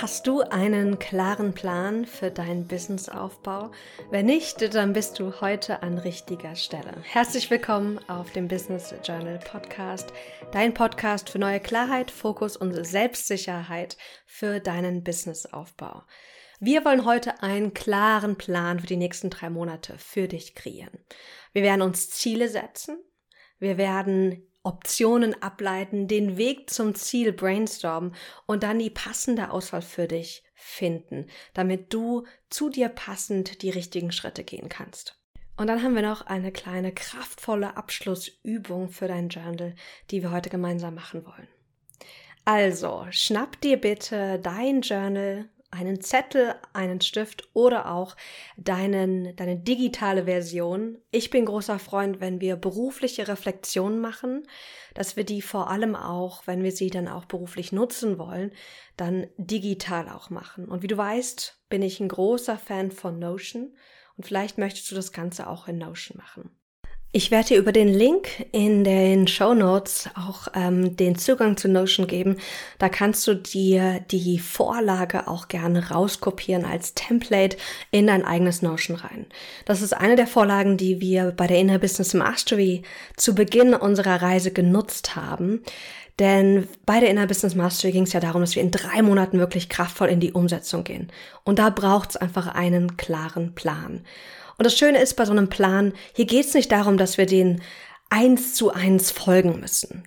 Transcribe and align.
Hast 0.00 0.26
du 0.26 0.40
einen 0.40 0.98
klaren 0.98 1.52
Plan 1.52 2.06
für 2.06 2.30
deinen 2.30 2.66
Businessaufbau? 2.66 3.72
Wenn 4.10 4.24
nicht, 4.24 4.74
dann 4.74 4.94
bist 4.94 5.18
du 5.18 5.42
heute 5.42 5.82
an 5.82 5.98
richtiger 5.98 6.56
Stelle. 6.56 6.94
Herzlich 7.02 7.50
willkommen 7.50 8.00
auf 8.08 8.32
dem 8.32 8.48
Business 8.48 8.94
Journal 9.04 9.38
Podcast, 9.38 10.10
dein 10.50 10.72
Podcast 10.72 11.28
für 11.28 11.38
neue 11.38 11.60
Klarheit, 11.60 12.10
Fokus 12.10 12.56
und 12.56 12.72
Selbstsicherheit 12.86 13.98
für 14.24 14.60
deinen 14.60 15.04
Businessaufbau. 15.04 16.04
Wir 16.58 16.86
wollen 16.86 17.04
heute 17.04 17.42
einen 17.42 17.74
klaren 17.74 18.38
Plan 18.38 18.80
für 18.80 18.86
die 18.86 18.96
nächsten 18.96 19.28
drei 19.28 19.50
Monate 19.50 19.98
für 19.98 20.26
dich 20.26 20.54
kreieren. 20.54 21.04
Wir 21.52 21.62
werden 21.62 21.82
uns 21.82 22.08
Ziele 22.08 22.48
setzen. 22.48 22.98
Wir 23.58 23.76
werden 23.76 24.48
Optionen 24.64 25.40
ableiten, 25.42 26.06
den 26.06 26.36
Weg 26.36 26.70
zum 26.70 26.94
Ziel 26.94 27.32
brainstormen 27.32 28.14
und 28.46 28.62
dann 28.62 28.78
die 28.78 28.90
passende 28.90 29.50
Auswahl 29.50 29.82
für 29.82 30.06
dich 30.06 30.44
finden, 30.54 31.26
damit 31.54 31.92
du 31.92 32.24
zu 32.48 32.70
dir 32.70 32.88
passend 32.88 33.62
die 33.62 33.70
richtigen 33.70 34.12
Schritte 34.12 34.44
gehen 34.44 34.68
kannst. 34.68 35.18
Und 35.56 35.66
dann 35.66 35.82
haben 35.82 35.94
wir 35.94 36.02
noch 36.02 36.26
eine 36.26 36.52
kleine 36.52 36.92
kraftvolle 36.92 37.76
Abschlussübung 37.76 38.88
für 38.88 39.08
dein 39.08 39.28
Journal, 39.28 39.74
die 40.10 40.22
wir 40.22 40.30
heute 40.30 40.50
gemeinsam 40.50 40.94
machen 40.94 41.26
wollen. 41.26 41.48
Also, 42.44 43.06
schnapp 43.10 43.60
dir 43.60 43.76
bitte 43.76 44.38
dein 44.40 44.80
Journal 44.80 45.48
einen 45.72 46.02
Zettel, 46.02 46.54
einen 46.74 47.00
Stift 47.00 47.48
oder 47.54 47.90
auch 47.90 48.14
deinen, 48.58 49.34
deine 49.36 49.56
digitale 49.56 50.26
Version. 50.26 50.98
Ich 51.10 51.30
bin 51.30 51.46
großer 51.46 51.78
Freund, 51.78 52.20
wenn 52.20 52.40
wir 52.42 52.56
berufliche 52.56 53.26
Reflexionen 53.26 53.98
machen, 53.98 54.46
dass 54.94 55.16
wir 55.16 55.24
die 55.24 55.40
vor 55.40 55.70
allem 55.70 55.96
auch, 55.96 56.46
wenn 56.46 56.62
wir 56.62 56.72
sie 56.72 56.90
dann 56.90 57.08
auch 57.08 57.24
beruflich 57.24 57.72
nutzen 57.72 58.18
wollen, 58.18 58.52
dann 58.98 59.26
digital 59.38 60.10
auch 60.10 60.28
machen. 60.28 60.66
Und 60.66 60.82
wie 60.82 60.88
du 60.88 60.96
weißt, 60.96 61.64
bin 61.70 61.80
ich 61.80 62.00
ein 62.00 62.08
großer 62.08 62.58
Fan 62.58 62.90
von 62.90 63.18
Notion 63.18 63.74
und 64.16 64.26
vielleicht 64.26 64.58
möchtest 64.58 64.90
du 64.90 64.94
das 64.94 65.10
Ganze 65.10 65.48
auch 65.48 65.68
in 65.68 65.78
Notion 65.78 66.18
machen. 66.18 66.50
Ich 67.14 67.30
werde 67.30 67.48
dir 67.48 67.58
über 67.58 67.72
den 67.72 67.88
Link 67.88 68.46
in 68.52 68.84
den 68.84 69.28
Show 69.28 69.52
Notes 69.52 70.08
auch 70.14 70.48
ähm, 70.54 70.96
den 70.96 71.14
Zugang 71.14 71.58
zu 71.58 71.68
Notion 71.68 72.06
geben. 72.06 72.38
Da 72.78 72.88
kannst 72.88 73.26
du 73.26 73.34
dir 73.34 74.00
die 74.10 74.38
Vorlage 74.38 75.28
auch 75.28 75.48
gerne 75.48 75.90
rauskopieren 75.90 76.64
als 76.64 76.94
Template 76.94 77.58
in 77.90 78.06
dein 78.06 78.24
eigenes 78.24 78.62
Notion 78.62 78.96
rein. 78.96 79.26
Das 79.66 79.82
ist 79.82 79.92
eine 79.92 80.16
der 80.16 80.26
Vorlagen, 80.26 80.78
die 80.78 81.02
wir 81.02 81.32
bei 81.32 81.46
der 81.46 81.58
Inner 81.58 81.78
Business 81.78 82.14
Mastery 82.14 82.80
zu 83.18 83.34
Beginn 83.34 83.74
unserer 83.74 84.22
Reise 84.22 84.50
genutzt 84.50 85.14
haben. 85.14 85.62
Denn 86.18 86.66
bei 86.86 86.98
der 86.98 87.10
Inner 87.10 87.26
Business 87.26 87.54
Mastery 87.54 87.92
ging 87.92 88.04
es 88.04 88.14
ja 88.14 88.20
darum, 88.20 88.40
dass 88.40 88.54
wir 88.54 88.62
in 88.62 88.70
drei 88.70 89.02
Monaten 89.02 89.38
wirklich 89.38 89.68
kraftvoll 89.68 90.08
in 90.08 90.20
die 90.20 90.32
Umsetzung 90.32 90.82
gehen. 90.82 91.12
Und 91.44 91.58
da 91.58 91.68
braucht 91.68 92.10
es 92.10 92.16
einfach 92.16 92.46
einen 92.46 92.96
klaren 92.96 93.54
Plan. 93.54 94.02
Und 94.58 94.64
das 94.64 94.76
Schöne 94.76 95.00
ist 95.00 95.14
bei 95.14 95.24
so 95.24 95.32
einem 95.32 95.48
Plan, 95.48 95.92
hier 96.14 96.26
geht 96.26 96.46
es 96.46 96.54
nicht 96.54 96.70
darum, 96.72 96.96
dass 96.96 97.18
wir 97.18 97.26
den 97.26 97.62
eins 98.10 98.54
zu 98.54 98.72
eins 98.72 99.10
folgen 99.10 99.60
müssen. 99.60 100.04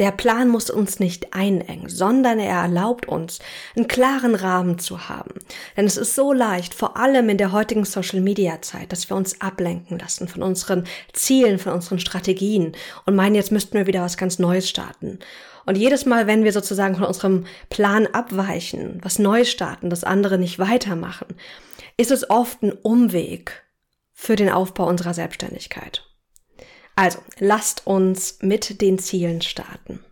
Der 0.00 0.10
Plan 0.10 0.48
muss 0.48 0.70
uns 0.70 0.98
nicht 0.98 1.34
einengen, 1.34 1.88
sondern 1.88 2.40
er 2.40 2.62
erlaubt 2.62 3.06
uns, 3.06 3.38
einen 3.76 3.86
klaren 3.86 4.34
Rahmen 4.34 4.80
zu 4.80 5.08
haben. 5.08 5.34
Denn 5.76 5.86
es 5.86 5.96
ist 5.96 6.16
so 6.16 6.32
leicht, 6.32 6.74
vor 6.74 6.96
allem 6.96 7.28
in 7.28 7.38
der 7.38 7.52
heutigen 7.52 7.84
Social-Media-Zeit, 7.84 8.90
dass 8.90 9.08
wir 9.08 9.16
uns 9.16 9.40
ablenken 9.40 10.00
lassen 10.00 10.26
von 10.26 10.42
unseren 10.42 10.82
Zielen, 11.12 11.60
von 11.60 11.74
unseren 11.74 12.00
Strategien 12.00 12.72
und 13.06 13.14
meinen, 13.14 13.36
jetzt 13.36 13.52
müssten 13.52 13.78
wir 13.78 13.86
wieder 13.86 14.02
was 14.02 14.16
ganz 14.16 14.40
Neues 14.40 14.68
starten. 14.68 15.20
Und 15.64 15.76
jedes 15.76 16.06
Mal, 16.06 16.26
wenn 16.26 16.42
wir 16.42 16.52
sozusagen 16.52 16.96
von 16.96 17.04
unserem 17.04 17.46
Plan 17.70 18.08
abweichen, 18.08 18.98
was 19.00 19.20
Neues 19.20 19.48
starten, 19.48 19.90
das 19.90 20.02
andere 20.02 20.38
nicht 20.38 20.58
weitermachen, 20.58 21.36
ist 21.96 22.10
es 22.10 22.28
oft 22.28 22.64
ein 22.64 22.72
Umweg 22.72 23.63
für 24.14 24.36
den 24.36 24.48
Aufbau 24.48 24.86
unserer 24.86 25.12
Selbstständigkeit. 25.12 26.06
Also, 26.96 27.18
lasst 27.38 27.86
uns 27.86 28.38
mit 28.40 28.80
den 28.80 28.98
Zielen 28.98 29.42
starten. 29.42 30.02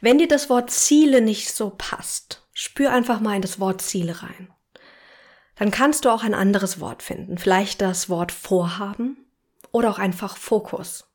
Wenn 0.00 0.18
dir 0.18 0.28
das 0.28 0.48
Wort 0.48 0.70
Ziele 0.70 1.20
nicht 1.20 1.52
so 1.52 1.70
passt, 1.76 2.46
spür 2.52 2.92
einfach 2.92 3.20
mal 3.20 3.36
in 3.36 3.42
das 3.42 3.58
Wort 3.58 3.82
Ziele 3.82 4.22
rein. 4.22 4.50
Dann 5.56 5.70
kannst 5.70 6.04
du 6.04 6.10
auch 6.10 6.22
ein 6.22 6.34
anderes 6.34 6.80
Wort 6.80 7.02
finden, 7.02 7.38
vielleicht 7.38 7.80
das 7.80 8.08
Wort 8.08 8.32
Vorhaben 8.32 9.26
oder 9.72 9.90
auch 9.90 9.98
einfach 9.98 10.36
Fokus. 10.36 11.10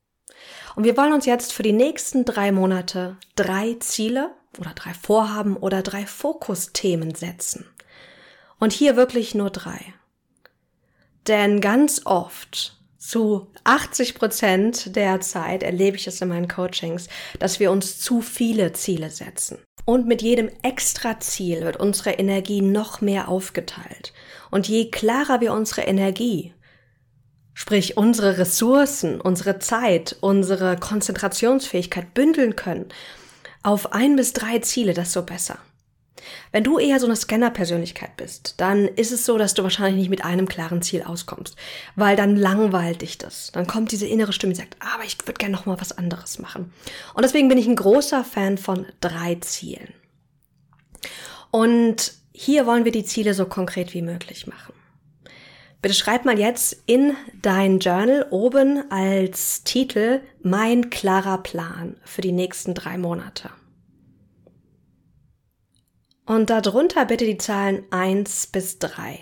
Und 0.76 0.84
wir 0.84 0.98
wollen 0.98 1.14
uns 1.14 1.26
jetzt 1.26 1.54
für 1.54 1.64
die 1.64 1.74
nächsten 1.74 2.26
drei 2.26 2.52
Monate 2.52 3.18
drei 3.36 3.76
Ziele 3.80 4.36
oder 4.60 4.72
drei 4.72 4.94
Vorhaben 4.94 5.58
oder 5.58 5.82
drei 5.82 6.06
Fokusthemen 6.06 7.16
setzen. 7.16 7.66
Und 8.60 8.74
hier 8.74 8.96
wirklich 8.96 9.36
nur 9.36 9.50
drei. 9.50 9.94
Denn 11.28 11.62
ganz 11.62 12.02
oft, 12.06 12.78
zu 12.98 13.48
80 13.64 14.16
Prozent 14.16 14.96
der 14.96 15.22
Zeit 15.22 15.64
erlebe 15.64 15.98
ich 15.98 16.08
es 16.08 16.22
in 16.22 16.30
meinen 16.30 16.48
Coachings, 16.48 17.08
dass 17.40 17.60
wir 17.60 17.72
uns 17.72 18.00
zu 18.00 18.22
viele 18.22 18.74
Ziele 18.74 19.10
setzen. 19.10 19.60
Und 19.86 20.08
mit 20.08 20.24
jedem 20.24 20.50
extra 20.64 21.20
Ziel 21.20 21.62
wird 21.62 21.78
unsere 21.78 22.12
Energie 22.12 22.62
noch 22.62 23.02
mehr 23.02 23.30
aufgeteilt. 23.30 24.14
Und 24.50 24.68
je 24.68 24.90
klarer 24.90 25.42
wir 25.42 25.54
unsere 25.54 25.82
Energie, 25.82 26.54
sprich 27.54 27.96
unsere 27.96 28.40
Ressourcen, 28.40 29.22
unsere 29.22 29.60
Zeit, 29.60 30.16
unsere 30.22 30.76
Konzentrationsfähigkeit 30.78 32.16
bündeln 32.16 32.56
können, 32.56 32.90
auf 33.62 33.94
ein 33.94 34.16
bis 34.16 34.34
drei 34.34 34.60
Ziele, 34.60 34.94
desto 34.94 35.22
besser. 35.22 35.60
Wenn 36.52 36.64
du 36.64 36.80
eher 36.80 37.00
so 37.00 37.06
eine 37.06 37.16
Scanner-Persönlichkeit 37.16 38.18
bist, 38.18 38.56
dann 38.58 38.88
ist 38.88 39.12
es 39.12 39.26
so, 39.26 39.38
dass 39.38 39.54
du 39.54 39.64
wahrscheinlich 39.64 39.96
nicht 39.96 40.10
mit 40.10 40.24
einem 40.24 40.48
klaren 40.48 40.82
Ziel 40.82 41.04
auskommst, 41.04 41.56
weil 41.96 42.16
dann 42.16 42.36
langweilt 42.36 43.02
dich 43.02 43.18
das. 43.18 43.52
Dann 43.52 43.68
kommt 43.68 43.92
diese 43.92 44.08
innere 44.08 44.34
Stimme, 44.34 44.54
die 44.54 44.60
sagt, 44.60 44.78
aber 44.80 45.04
ich 45.04 45.18
würde 45.26 45.40
gerne 45.40 45.56
noch 45.56 45.66
mal 45.66 45.80
was 45.80 45.98
anderes 45.98 46.40
machen. 46.40 46.74
Und 47.14 47.24
deswegen 47.24 47.50
bin 47.50 47.58
ich 47.58 47.68
ein 47.68 47.76
großer 47.76 48.24
Fan 48.24 48.58
von 48.58 48.86
drei 49.02 49.36
Zielen. 49.36 49.94
Und 51.52 52.14
hier 52.34 52.66
wollen 52.66 52.86
wir 52.86 52.92
die 52.92 53.06
Ziele 53.06 53.34
so 53.34 53.46
konkret 53.46 53.94
wie 53.94 54.02
möglich 54.02 54.48
machen. 54.48 54.74
Bitte 55.82 55.96
schreib 55.96 56.26
mal 56.26 56.40
jetzt 56.40 56.82
in 56.88 57.16
dein 57.42 57.80
Journal 57.80 58.26
oben 58.32 58.90
als 58.90 59.64
Titel 59.64 60.22
Mein 60.42 60.90
klarer 60.90 61.38
Plan 61.38 61.96
für 62.04 62.22
die 62.22 62.32
nächsten 62.32 62.74
drei 62.74 62.98
Monate. 62.98 63.52
Und 66.26 66.50
darunter 66.50 67.06
bitte 67.06 67.26
die 67.26 67.38
Zahlen 67.38 67.84
1 67.92 68.48
bis 68.48 68.80
3. 68.80 69.20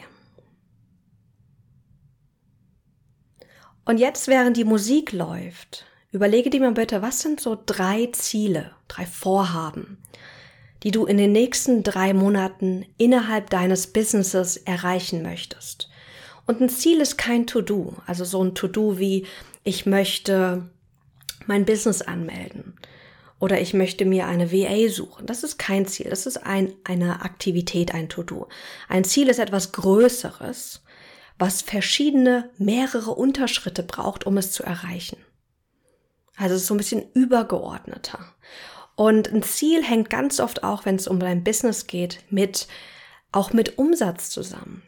Und 3.83 3.97
jetzt, 3.97 4.29
während 4.29 4.55
die 4.55 4.63
Musik 4.63 5.11
läuft, 5.11 5.85
überlege 6.13 6.49
dir 6.49 6.61
mal 6.61 6.71
bitte, 6.71 7.01
was 7.01 7.19
sind 7.19 7.41
so 7.41 7.61
drei 7.65 8.07
Ziele, 8.13 8.71
drei 8.87 9.05
Vorhaben, 9.05 9.97
die 10.83 10.91
du 10.91 11.05
in 11.05 11.17
den 11.17 11.33
nächsten 11.33 11.83
drei 11.83 12.13
Monaten 12.13 12.85
innerhalb 12.97 13.49
deines 13.49 13.87
Businesses 13.87 14.55
erreichen 14.55 15.21
möchtest. 15.23 15.89
Und 16.45 16.61
ein 16.61 16.69
Ziel 16.69 17.01
ist 17.01 17.17
kein 17.17 17.47
To-Do, 17.47 17.97
also 18.05 18.23
so 18.23 18.41
ein 18.41 18.55
To-Do 18.55 18.97
wie 18.97 19.25
ich 19.65 19.85
möchte 19.85 20.69
mein 21.47 21.65
Business 21.65 22.01
anmelden 22.01 22.75
oder 23.43 23.59
ich 23.59 23.73
möchte 23.73 24.05
mir 24.05 24.25
eine 24.25 24.53
VA 24.53 24.87
suchen. 24.87 25.25
Das 25.25 25.43
ist 25.43 25.57
kein 25.57 25.85
Ziel. 25.85 26.09
Das 26.09 26.25
ist 26.25 26.37
ein, 26.37 26.73
eine 26.85 27.23
Aktivität, 27.23 27.93
ein 27.93 28.07
To-Do. 28.07 28.47
Ein 28.87 29.03
Ziel 29.03 29.27
ist 29.27 29.37
etwas 29.37 29.73
Größeres, 29.73 30.81
was 31.37 31.61
verschiedene, 31.61 32.49
mehrere 32.57 33.11
Unterschritte 33.11 33.83
braucht, 33.83 34.25
um 34.25 34.37
es 34.37 34.53
zu 34.53 34.63
erreichen. 34.63 35.17
Also 36.37 36.55
es 36.55 36.61
ist 36.61 36.67
so 36.67 36.73
ein 36.73 36.77
bisschen 36.77 37.11
übergeordneter. 37.15 38.33
Und 38.95 39.33
ein 39.33 39.43
Ziel 39.43 39.83
hängt 39.83 40.09
ganz 40.09 40.39
oft 40.39 40.63
auch, 40.63 40.85
wenn 40.85 40.95
es 40.95 41.09
um 41.09 41.19
dein 41.19 41.43
Business 41.43 41.85
geht, 41.85 42.19
mit, 42.29 42.69
auch 43.33 43.51
mit 43.51 43.77
Umsatz 43.77 44.29
zusammen. 44.29 44.83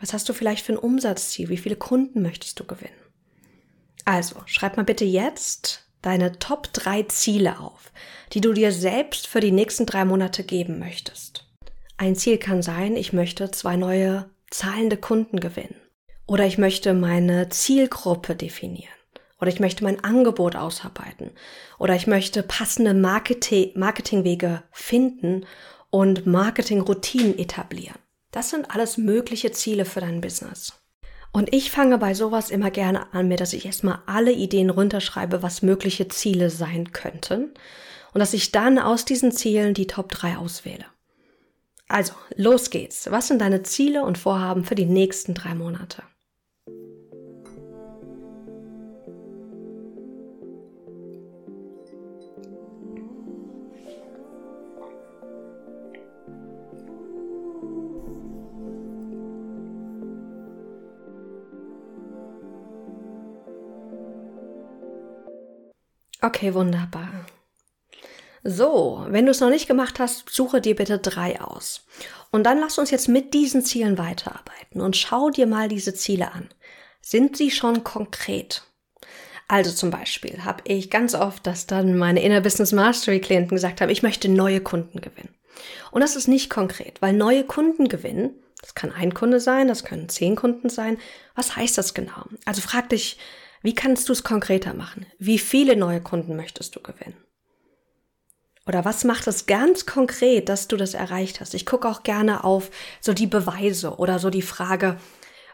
Was 0.00 0.14
hast 0.14 0.26
du 0.26 0.32
vielleicht 0.32 0.64
für 0.64 0.72
ein 0.72 0.78
Umsatzziel? 0.78 1.50
Wie 1.50 1.58
viele 1.58 1.76
Kunden 1.76 2.22
möchtest 2.22 2.58
du 2.60 2.64
gewinnen? 2.64 2.94
Also, 4.06 4.36
schreib 4.46 4.78
mal 4.78 4.84
bitte 4.84 5.04
jetzt 5.04 5.84
deine 6.02 6.38
Top 6.38 6.72
3 6.72 7.04
Ziele 7.04 7.58
auf, 7.60 7.92
die 8.32 8.40
du 8.40 8.52
dir 8.52 8.72
selbst 8.72 9.26
für 9.26 9.40
die 9.40 9.52
nächsten 9.52 9.86
drei 9.86 10.04
Monate 10.04 10.44
geben 10.44 10.78
möchtest. 10.78 11.44
Ein 11.96 12.14
Ziel 12.14 12.38
kann 12.38 12.62
sein, 12.62 12.96
ich 12.96 13.12
möchte 13.12 13.50
zwei 13.50 13.76
neue 13.76 14.30
zahlende 14.50 14.96
Kunden 14.96 15.40
gewinnen. 15.40 15.74
Oder 16.26 16.46
ich 16.46 16.58
möchte 16.58 16.94
meine 16.94 17.48
Zielgruppe 17.48 18.36
definieren. 18.36 18.92
Oder 19.40 19.50
ich 19.50 19.60
möchte 19.60 19.84
mein 19.84 20.02
Angebot 20.04 20.56
ausarbeiten. 20.56 21.30
Oder 21.78 21.94
ich 21.94 22.06
möchte 22.06 22.42
passende 22.42 22.92
Marketing 22.94 23.72
Marketingwege 23.74 24.62
finden 24.70 25.46
und 25.90 26.26
Marketingroutinen 26.26 27.38
etablieren. 27.38 27.98
Das 28.30 28.50
sind 28.50 28.70
alles 28.70 28.98
mögliche 28.98 29.52
Ziele 29.52 29.84
für 29.84 30.00
dein 30.00 30.20
Business. 30.20 30.77
Und 31.32 31.54
ich 31.54 31.70
fange 31.70 31.98
bei 31.98 32.14
sowas 32.14 32.50
immer 32.50 32.70
gerne 32.70 33.12
an, 33.12 33.28
mir, 33.28 33.36
dass 33.36 33.52
ich 33.52 33.66
erstmal 33.66 34.00
alle 34.06 34.32
Ideen 34.32 34.70
runterschreibe, 34.70 35.42
was 35.42 35.62
mögliche 35.62 36.08
Ziele 36.08 36.50
sein 36.50 36.92
könnten. 36.92 37.54
Und 38.14 38.20
dass 38.20 38.32
ich 38.32 38.52
dann 38.52 38.78
aus 38.78 39.04
diesen 39.04 39.32
Zielen 39.32 39.74
die 39.74 39.86
Top 39.86 40.10
3 40.10 40.38
auswähle. 40.38 40.86
Also, 41.88 42.12
los 42.36 42.70
geht's. 42.70 43.10
Was 43.10 43.28
sind 43.28 43.40
deine 43.40 43.62
Ziele 43.62 44.04
und 44.04 44.18
Vorhaben 44.18 44.64
für 44.64 44.74
die 44.74 44.86
nächsten 44.86 45.34
drei 45.34 45.54
Monate? 45.54 46.02
Okay, 66.20 66.54
wunderbar. 66.54 67.26
So, 68.44 69.04
wenn 69.08 69.26
du 69.26 69.30
es 69.30 69.40
noch 69.40 69.50
nicht 69.50 69.66
gemacht 69.66 69.98
hast, 69.98 70.30
suche 70.30 70.60
dir 70.60 70.74
bitte 70.74 70.98
drei 70.98 71.40
aus. 71.40 71.86
Und 72.30 72.44
dann 72.44 72.60
lass 72.60 72.78
uns 72.78 72.90
jetzt 72.90 73.08
mit 73.08 73.34
diesen 73.34 73.64
Zielen 73.64 73.98
weiterarbeiten 73.98 74.80
und 74.80 74.96
schau 74.96 75.30
dir 75.30 75.46
mal 75.46 75.68
diese 75.68 75.94
Ziele 75.94 76.32
an. 76.32 76.48
Sind 77.00 77.36
sie 77.36 77.50
schon 77.50 77.84
konkret? 77.84 78.62
Also 79.48 79.70
zum 79.72 79.90
Beispiel 79.90 80.44
habe 80.44 80.62
ich 80.64 80.90
ganz 80.90 81.14
oft, 81.14 81.46
dass 81.46 81.66
dann 81.66 81.96
meine 81.96 82.22
Inner 82.22 82.42
Business 82.42 82.72
Mastery 82.72 83.20
Klienten 83.20 83.56
gesagt 83.56 83.80
haben, 83.80 83.88
ich 83.88 84.02
möchte 84.02 84.28
neue 84.28 84.60
Kunden 84.60 85.00
gewinnen. 85.00 85.34
Und 85.90 86.02
das 86.02 86.16
ist 86.16 86.28
nicht 86.28 86.50
konkret, 86.50 87.00
weil 87.00 87.14
neue 87.14 87.44
Kunden 87.44 87.88
gewinnen, 87.88 88.30
das 88.60 88.74
kann 88.74 88.92
ein 88.92 89.14
Kunde 89.14 89.40
sein, 89.40 89.68
das 89.68 89.84
können 89.84 90.08
zehn 90.08 90.36
Kunden 90.36 90.68
sein. 90.68 90.98
Was 91.34 91.56
heißt 91.56 91.78
das 91.78 91.94
genau? 91.94 92.24
Also 92.44 92.60
frag 92.60 92.90
dich, 92.90 93.18
wie 93.62 93.74
kannst 93.74 94.08
du 94.08 94.12
es 94.12 94.24
konkreter 94.24 94.74
machen? 94.74 95.06
Wie 95.18 95.38
viele 95.38 95.76
neue 95.76 96.00
Kunden 96.00 96.36
möchtest 96.36 96.76
du 96.76 96.80
gewinnen? 96.80 97.16
Oder 98.66 98.84
was 98.84 99.04
macht 99.04 99.26
es 99.26 99.46
ganz 99.46 99.86
konkret, 99.86 100.48
dass 100.48 100.68
du 100.68 100.76
das 100.76 100.92
erreicht 100.94 101.40
hast? 101.40 101.54
Ich 101.54 101.64
gucke 101.64 101.88
auch 101.88 102.02
gerne 102.02 102.44
auf 102.44 102.70
so 103.00 103.14
die 103.14 103.26
Beweise 103.26 103.96
oder 103.96 104.18
so 104.18 104.28
die 104.28 104.42
Frage, 104.42 104.98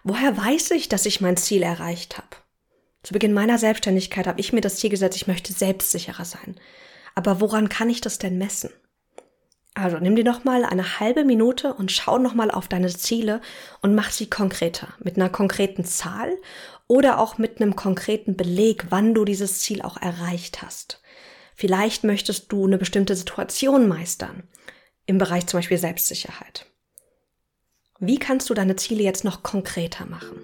woher 0.03 0.37
weiß 0.37 0.73
ich, 0.73 0.89
dass 0.89 1.07
ich 1.07 1.21
mein 1.21 1.37
Ziel 1.37 1.63
erreicht 1.63 2.19
habe? 2.19 2.29
Zu 3.05 3.13
Beginn 3.13 3.33
meiner 3.33 3.59
Selbstständigkeit 3.59 4.27
habe 4.27 4.41
ich 4.41 4.53
mir 4.53 4.63
das 4.63 4.77
Ziel 4.77 4.91
gesetzt, 4.91 5.17
ich 5.17 5.29
möchte 5.29 5.53
selbstsicherer 5.53 6.25
sein. 6.25 6.57
Aber 7.15 7.41
woran 7.41 7.69
kann 7.69 7.89
ich 7.89 8.01
das 8.01 8.19
denn 8.19 8.37
messen? 8.39 8.71
Also 9.75 9.99
nimm 9.99 10.15
dir 10.15 10.25
nochmal 10.25 10.65
eine 10.65 11.01
halbe 11.01 11.25
Minute 11.25 11.75
und 11.75 11.91
schau 11.91 12.19
nochmal 12.19 12.51
auf 12.51 12.69
deine 12.69 12.89
Ziele 12.89 13.41
und 13.83 13.95
mach 13.95 14.11
sie 14.11 14.31
konkreter, 14.31 14.89
mit 15.01 15.17
einer 15.17 15.29
konkreten 15.29 15.85
Zahl 15.85 16.33
oder 16.87 17.19
auch 17.19 17.39
mit 17.39 17.61
einem 17.61 17.77
konkreten 17.77 18.37
Beleg, 18.37 18.87
wann 18.91 19.15
du 19.15 19.25
dieses 19.25 19.61
Ziel 19.61 19.83
auch 19.83 19.97
erreicht 19.97 20.63
hast. 20.63 21.01
Vielleicht 21.55 22.05
möchtest 22.05 22.51
du 22.53 22.67
eine 22.67 22.79
bestimmte 22.79 23.17
Situation 23.17 23.89
meistern, 23.89 24.43
im 25.07 25.19
Bereich 25.19 25.47
zum 25.47 25.59
Beispiel 25.59 25.79
Selbstsicherheit. 25.79 26.67
Wie 28.01 28.19
kannst 28.19 28.51
du 28.51 28.55
deine 28.55 28.77
Ziele 28.77 29.03
jetzt 29.03 29.25
noch 29.25 29.43
konkreter 29.43 30.05
machen? 30.05 30.41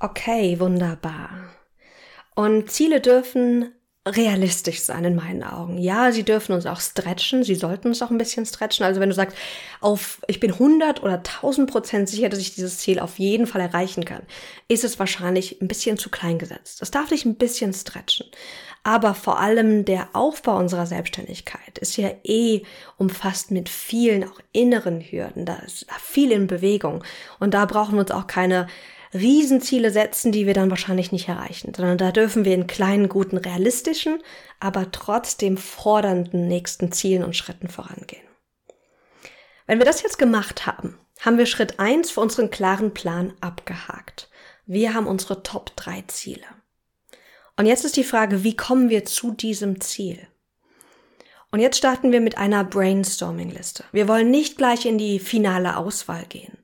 Okay, 0.00 0.58
wunderbar. 0.60 1.50
Und 2.34 2.70
Ziele 2.70 3.00
dürfen 3.00 3.72
realistisch 4.06 4.80
sein 4.80 5.04
in 5.04 5.14
meinen 5.14 5.42
Augen. 5.42 5.78
Ja, 5.78 6.12
sie 6.12 6.24
dürfen 6.24 6.52
uns 6.52 6.66
auch 6.66 6.80
stretchen, 6.80 7.42
sie 7.42 7.54
sollten 7.54 7.88
uns 7.88 8.02
auch 8.02 8.10
ein 8.10 8.18
bisschen 8.18 8.44
stretchen. 8.44 8.84
Also 8.84 9.00
wenn 9.00 9.08
du 9.08 9.14
sagst, 9.14 9.36
auf, 9.80 10.20
ich 10.26 10.40
bin 10.40 10.52
100 10.52 11.02
oder 11.02 11.14
1000 11.14 11.70
Prozent 11.70 12.08
sicher, 12.10 12.28
dass 12.28 12.38
ich 12.38 12.54
dieses 12.54 12.78
Ziel 12.78 12.98
auf 12.98 13.18
jeden 13.18 13.46
Fall 13.46 13.62
erreichen 13.62 14.04
kann, 14.04 14.22
ist 14.68 14.84
es 14.84 14.98
wahrscheinlich 14.98 15.62
ein 15.62 15.68
bisschen 15.68 15.96
zu 15.96 16.10
klein 16.10 16.38
gesetzt. 16.38 16.82
Das 16.82 16.90
darf 16.90 17.08
dich 17.08 17.24
ein 17.24 17.36
bisschen 17.36 17.72
stretchen. 17.72 18.26
Aber 18.82 19.14
vor 19.14 19.40
allem 19.40 19.86
der 19.86 20.08
Aufbau 20.12 20.58
unserer 20.58 20.84
Selbstständigkeit 20.84 21.78
ist 21.78 21.96
ja 21.96 22.10
eh 22.24 22.60
umfasst 22.98 23.50
mit 23.50 23.70
vielen 23.70 24.24
auch 24.24 24.38
inneren 24.52 25.00
Hürden. 25.00 25.46
Da 25.46 25.56
ist 25.60 25.86
viel 25.98 26.30
in 26.30 26.46
Bewegung. 26.46 27.02
Und 27.40 27.54
da 27.54 27.64
brauchen 27.64 27.94
wir 27.94 28.00
uns 28.00 28.10
auch 28.10 28.26
keine 28.26 28.66
Riesenziele 29.14 29.90
setzen, 29.90 30.32
die 30.32 30.46
wir 30.46 30.54
dann 30.54 30.70
wahrscheinlich 30.70 31.12
nicht 31.12 31.28
erreichen, 31.28 31.72
sondern 31.74 31.98
da 31.98 32.10
dürfen 32.10 32.44
wir 32.44 32.54
in 32.54 32.66
kleinen, 32.66 33.08
guten, 33.08 33.36
realistischen, 33.36 34.22
aber 34.60 34.90
trotzdem 34.90 35.56
fordernden 35.56 36.48
nächsten 36.48 36.92
Zielen 36.92 37.22
und 37.22 37.36
Schritten 37.36 37.68
vorangehen. 37.68 38.26
Wenn 39.66 39.78
wir 39.78 39.86
das 39.86 40.02
jetzt 40.02 40.18
gemacht 40.18 40.66
haben, 40.66 40.98
haben 41.20 41.38
wir 41.38 41.46
Schritt 41.46 41.78
eins 41.78 42.10
für 42.10 42.20
unseren 42.20 42.50
klaren 42.50 42.92
Plan 42.92 43.32
abgehakt. 43.40 44.28
Wir 44.66 44.94
haben 44.94 45.06
unsere 45.06 45.42
Top 45.42 45.74
drei 45.76 46.02
Ziele. 46.08 46.44
Und 47.56 47.66
jetzt 47.66 47.84
ist 47.84 47.96
die 47.96 48.04
Frage, 48.04 48.42
wie 48.42 48.56
kommen 48.56 48.88
wir 48.88 49.04
zu 49.04 49.30
diesem 49.30 49.80
Ziel? 49.80 50.26
Und 51.52 51.60
jetzt 51.60 51.78
starten 51.78 52.10
wir 52.10 52.20
mit 52.20 52.36
einer 52.36 52.64
Brainstorming-Liste. 52.64 53.84
Wir 53.92 54.08
wollen 54.08 54.30
nicht 54.30 54.56
gleich 54.56 54.86
in 54.86 54.98
die 54.98 55.20
finale 55.20 55.76
Auswahl 55.76 56.24
gehen, 56.28 56.58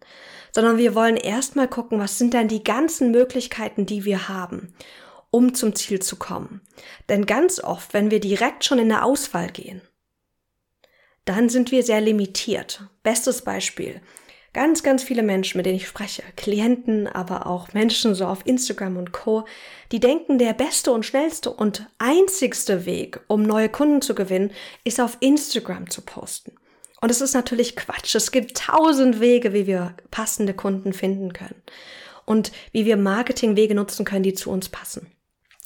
sondern 0.52 0.78
wir 0.78 0.94
wollen 0.94 1.16
erstmal 1.16 1.68
gucken, 1.68 1.98
was 1.98 2.18
sind 2.18 2.34
denn 2.34 2.48
die 2.48 2.64
ganzen 2.64 3.10
Möglichkeiten, 3.10 3.86
die 3.86 4.04
wir 4.04 4.28
haben, 4.28 4.74
um 5.30 5.54
zum 5.54 5.74
Ziel 5.74 6.00
zu 6.00 6.16
kommen. 6.16 6.60
Denn 7.08 7.26
ganz 7.26 7.62
oft, 7.62 7.94
wenn 7.94 8.10
wir 8.10 8.20
direkt 8.20 8.64
schon 8.64 8.78
in 8.78 8.88
der 8.88 9.04
Auswahl 9.04 9.50
gehen, 9.50 9.82
dann 11.24 11.48
sind 11.48 11.70
wir 11.70 11.82
sehr 11.82 12.00
limitiert. 12.00 12.84
Bestes 13.02 13.42
Beispiel. 13.42 14.00
Ganz, 14.52 14.82
ganz 14.82 15.04
viele 15.04 15.22
Menschen, 15.22 15.58
mit 15.58 15.66
denen 15.66 15.76
ich 15.76 15.86
spreche, 15.86 16.24
Klienten, 16.34 17.06
aber 17.06 17.46
auch 17.46 17.72
Menschen 17.72 18.16
so 18.16 18.26
auf 18.26 18.44
Instagram 18.46 18.96
und 18.96 19.12
Co., 19.12 19.44
die 19.92 20.00
denken, 20.00 20.38
der 20.38 20.54
beste 20.54 20.90
und 20.90 21.06
schnellste 21.06 21.50
und 21.50 21.86
einzigste 21.98 22.84
Weg, 22.84 23.20
um 23.28 23.44
neue 23.44 23.68
Kunden 23.68 24.02
zu 24.02 24.16
gewinnen, 24.16 24.50
ist 24.82 25.00
auf 25.00 25.18
Instagram 25.20 25.88
zu 25.88 26.02
posten. 26.02 26.56
Und 27.00 27.10
es 27.10 27.20
ist 27.20 27.34
natürlich 27.34 27.76
Quatsch. 27.76 28.14
Es 28.14 28.30
gibt 28.30 28.56
tausend 28.56 29.20
Wege, 29.20 29.52
wie 29.52 29.66
wir 29.66 29.94
passende 30.10 30.54
Kunden 30.54 30.92
finden 30.92 31.32
können. 31.32 31.62
Und 32.26 32.52
wie 32.72 32.84
wir 32.84 32.96
Marketingwege 32.96 33.74
nutzen 33.74 34.04
können, 34.04 34.22
die 34.22 34.34
zu 34.34 34.50
uns 34.50 34.68
passen. 34.68 35.10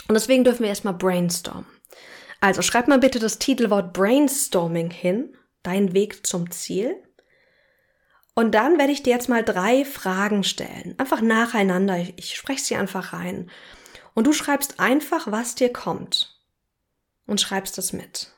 Und 0.08 0.14
deswegen 0.14 0.44
dürfen 0.44 0.62
wir 0.62 0.68
erstmal 0.68 0.94
brainstormen. 0.94 1.66
Also 2.40 2.62
schreib 2.62 2.88
mal 2.88 2.98
bitte 2.98 3.18
das 3.18 3.38
Titelwort 3.38 3.92
Brainstorming 3.92 4.90
hin, 4.90 5.36
dein 5.62 5.94
Weg 5.94 6.26
zum 6.26 6.50
Ziel. 6.50 6.96
Und 8.34 8.54
dann 8.54 8.78
werde 8.78 8.92
ich 8.92 9.02
dir 9.02 9.12
jetzt 9.12 9.28
mal 9.28 9.44
drei 9.44 9.84
Fragen 9.84 10.44
stellen. 10.44 10.94
Einfach 10.98 11.20
nacheinander. 11.20 11.96
Ich, 12.16 12.34
spreche 12.34 12.62
sie 12.62 12.76
einfach 12.76 13.12
rein. 13.12 13.50
Und 14.12 14.26
du 14.26 14.32
schreibst 14.32 14.80
einfach, 14.80 15.30
was 15.30 15.54
dir 15.54 15.72
kommt. 15.72 16.38
Und 17.26 17.40
schreibst 17.40 17.78
das 17.78 17.92
mit. 17.92 18.32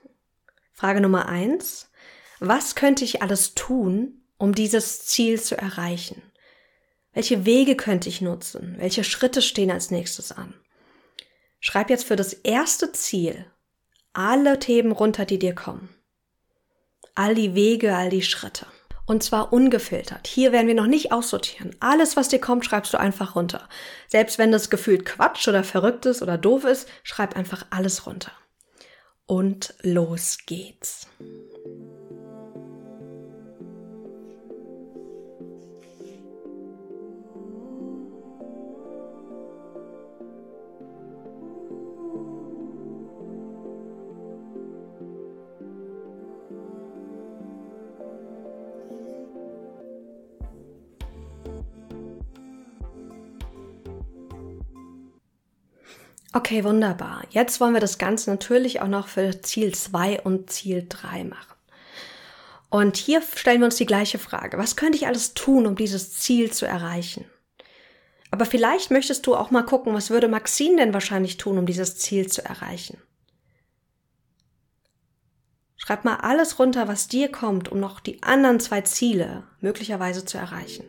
Frage 0.72 1.00
Nummer 1.00 1.28
eins. 1.28 1.90
Was 2.40 2.74
könnte 2.74 3.04
ich 3.04 3.22
alles 3.22 3.54
tun, 3.54 4.22
um 4.38 4.54
dieses 4.54 5.06
Ziel 5.06 5.40
zu 5.40 5.56
erreichen? 5.56 6.22
Welche 7.12 7.46
Wege 7.46 7.76
könnte 7.76 8.08
ich 8.08 8.20
nutzen? 8.20 8.74
Welche 8.78 9.04
Schritte 9.04 9.40
stehen 9.40 9.70
als 9.70 9.90
nächstes 9.90 10.32
an? 10.32 10.54
Schreib 11.60 11.88
jetzt 11.88 12.04
für 12.04 12.16
das 12.16 12.34
erste 12.34 12.92
Ziel 12.92 13.46
alle 14.12 14.58
Themen 14.58 14.92
runter, 14.92 15.24
die 15.24 15.38
dir 15.38 15.54
kommen. 15.54 15.88
All 17.14 17.34
die 17.34 17.54
Wege, 17.54 17.96
all 17.96 18.10
die 18.10 18.22
Schritte. 18.22 18.66
Und 19.06 19.22
zwar 19.22 19.52
ungefiltert. 19.52 20.26
Hier 20.26 20.52
werden 20.52 20.66
wir 20.66 20.74
noch 20.74 20.86
nicht 20.86 21.12
aussortieren. 21.12 21.76
Alles, 21.80 22.16
was 22.16 22.28
dir 22.28 22.40
kommt, 22.40 22.64
schreibst 22.64 22.92
du 22.92 22.98
einfach 22.98 23.36
runter. 23.36 23.68
Selbst 24.08 24.38
wenn 24.38 24.52
das 24.52 24.68
gefühlt 24.68 25.04
Quatsch 25.04 25.46
oder 25.48 25.64
verrückt 25.64 26.06
ist 26.06 26.22
oder 26.22 26.36
doof 26.36 26.64
ist, 26.64 26.88
schreib 27.02 27.36
einfach 27.36 27.66
alles 27.70 28.06
runter. 28.06 28.32
Und 29.26 29.74
los 29.82 30.38
geht's. 30.46 31.06
Okay, 56.36 56.64
wunderbar. 56.64 57.22
Jetzt 57.30 57.62
wollen 57.62 57.72
wir 57.72 57.80
das 57.80 57.96
Ganze 57.96 58.28
natürlich 58.28 58.82
auch 58.82 58.88
noch 58.88 59.08
für 59.08 59.40
Ziel 59.40 59.74
2 59.74 60.20
und 60.20 60.50
Ziel 60.50 60.84
3 60.86 61.24
machen. 61.24 61.56
Und 62.68 62.98
hier 62.98 63.22
stellen 63.22 63.62
wir 63.62 63.64
uns 63.64 63.76
die 63.76 63.86
gleiche 63.86 64.18
Frage. 64.18 64.58
Was 64.58 64.76
könnte 64.76 64.98
ich 64.98 65.06
alles 65.06 65.32
tun, 65.32 65.66
um 65.66 65.76
dieses 65.76 66.12
Ziel 66.12 66.52
zu 66.52 66.66
erreichen? 66.66 67.24
Aber 68.30 68.44
vielleicht 68.44 68.90
möchtest 68.90 69.26
du 69.26 69.34
auch 69.34 69.50
mal 69.50 69.62
gucken, 69.62 69.94
was 69.94 70.10
würde 70.10 70.28
Maxine 70.28 70.76
denn 70.76 70.92
wahrscheinlich 70.92 71.38
tun, 71.38 71.56
um 71.56 71.64
dieses 71.64 71.96
Ziel 71.96 72.26
zu 72.26 72.44
erreichen? 72.44 73.00
Schreib 75.78 76.04
mal 76.04 76.16
alles 76.16 76.58
runter, 76.58 76.86
was 76.86 77.08
dir 77.08 77.32
kommt, 77.32 77.72
um 77.72 77.80
noch 77.80 77.98
die 77.98 78.22
anderen 78.22 78.60
zwei 78.60 78.82
Ziele 78.82 79.44
möglicherweise 79.60 80.26
zu 80.26 80.36
erreichen. 80.36 80.84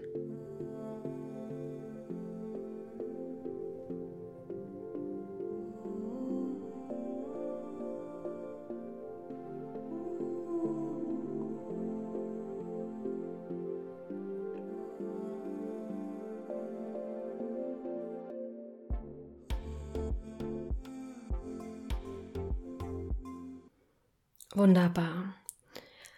Wunderbar. 24.58 25.36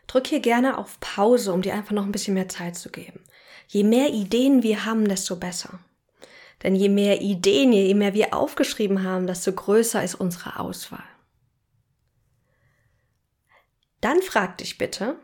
Drück 0.07 0.27
hier 0.27 0.39
gerne 0.39 0.77
auf 0.77 0.99
Pause, 1.01 1.51
um 1.51 1.61
dir 1.61 1.73
einfach 1.73 1.91
noch 1.91 2.05
ein 2.05 2.11
bisschen 2.13 2.35
mehr 2.35 2.47
Zeit 2.47 2.77
zu 2.77 2.89
geben. 2.89 3.23
Je 3.67 3.83
mehr 3.83 4.09
Ideen 4.09 4.63
wir 4.63 4.85
haben, 4.85 5.07
desto 5.07 5.35
besser. 5.35 5.79
Denn 6.63 6.73
je 6.73 6.87
mehr 6.87 7.21
Ideen, 7.21 7.73
je 7.73 7.93
mehr 7.93 8.13
wir 8.13 8.33
aufgeschrieben 8.33 9.03
haben, 9.03 9.27
desto 9.27 9.51
größer 9.51 10.03
ist 10.03 10.15
unsere 10.15 10.57
Auswahl. 10.59 11.03
Dann 13.99 14.21
frag 14.21 14.57
dich 14.57 14.77
bitte, 14.77 15.19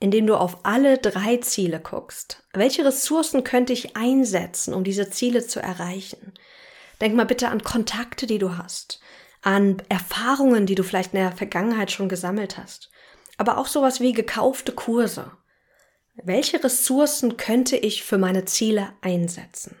indem 0.00 0.26
du 0.26 0.36
auf 0.36 0.64
alle 0.64 0.98
drei 0.98 1.36
Ziele 1.36 1.78
guckst, 1.78 2.42
welche 2.52 2.84
Ressourcen 2.84 3.44
könnte 3.44 3.72
ich 3.72 3.96
einsetzen, 3.96 4.74
um 4.74 4.82
diese 4.82 5.08
Ziele 5.10 5.46
zu 5.46 5.60
erreichen? 5.60 6.34
Denk 7.00 7.14
mal 7.14 7.26
bitte 7.26 7.48
an 7.48 7.62
Kontakte, 7.62 8.26
die 8.26 8.38
du 8.38 8.58
hast, 8.58 9.00
an 9.42 9.82
Erfahrungen, 9.88 10.66
die 10.66 10.74
du 10.74 10.82
vielleicht 10.82 11.14
in 11.14 11.20
der 11.20 11.32
Vergangenheit 11.32 11.90
schon 11.90 12.08
gesammelt 12.08 12.56
hast, 12.58 12.90
aber 13.36 13.58
auch 13.58 13.66
sowas 13.66 14.00
wie 14.00 14.12
gekaufte 14.12 14.72
Kurse. 14.72 15.32
Welche 16.14 16.62
Ressourcen 16.62 17.36
könnte 17.36 17.76
ich 17.76 18.02
für 18.02 18.18
meine 18.18 18.44
Ziele 18.44 18.92
einsetzen? 19.00 19.76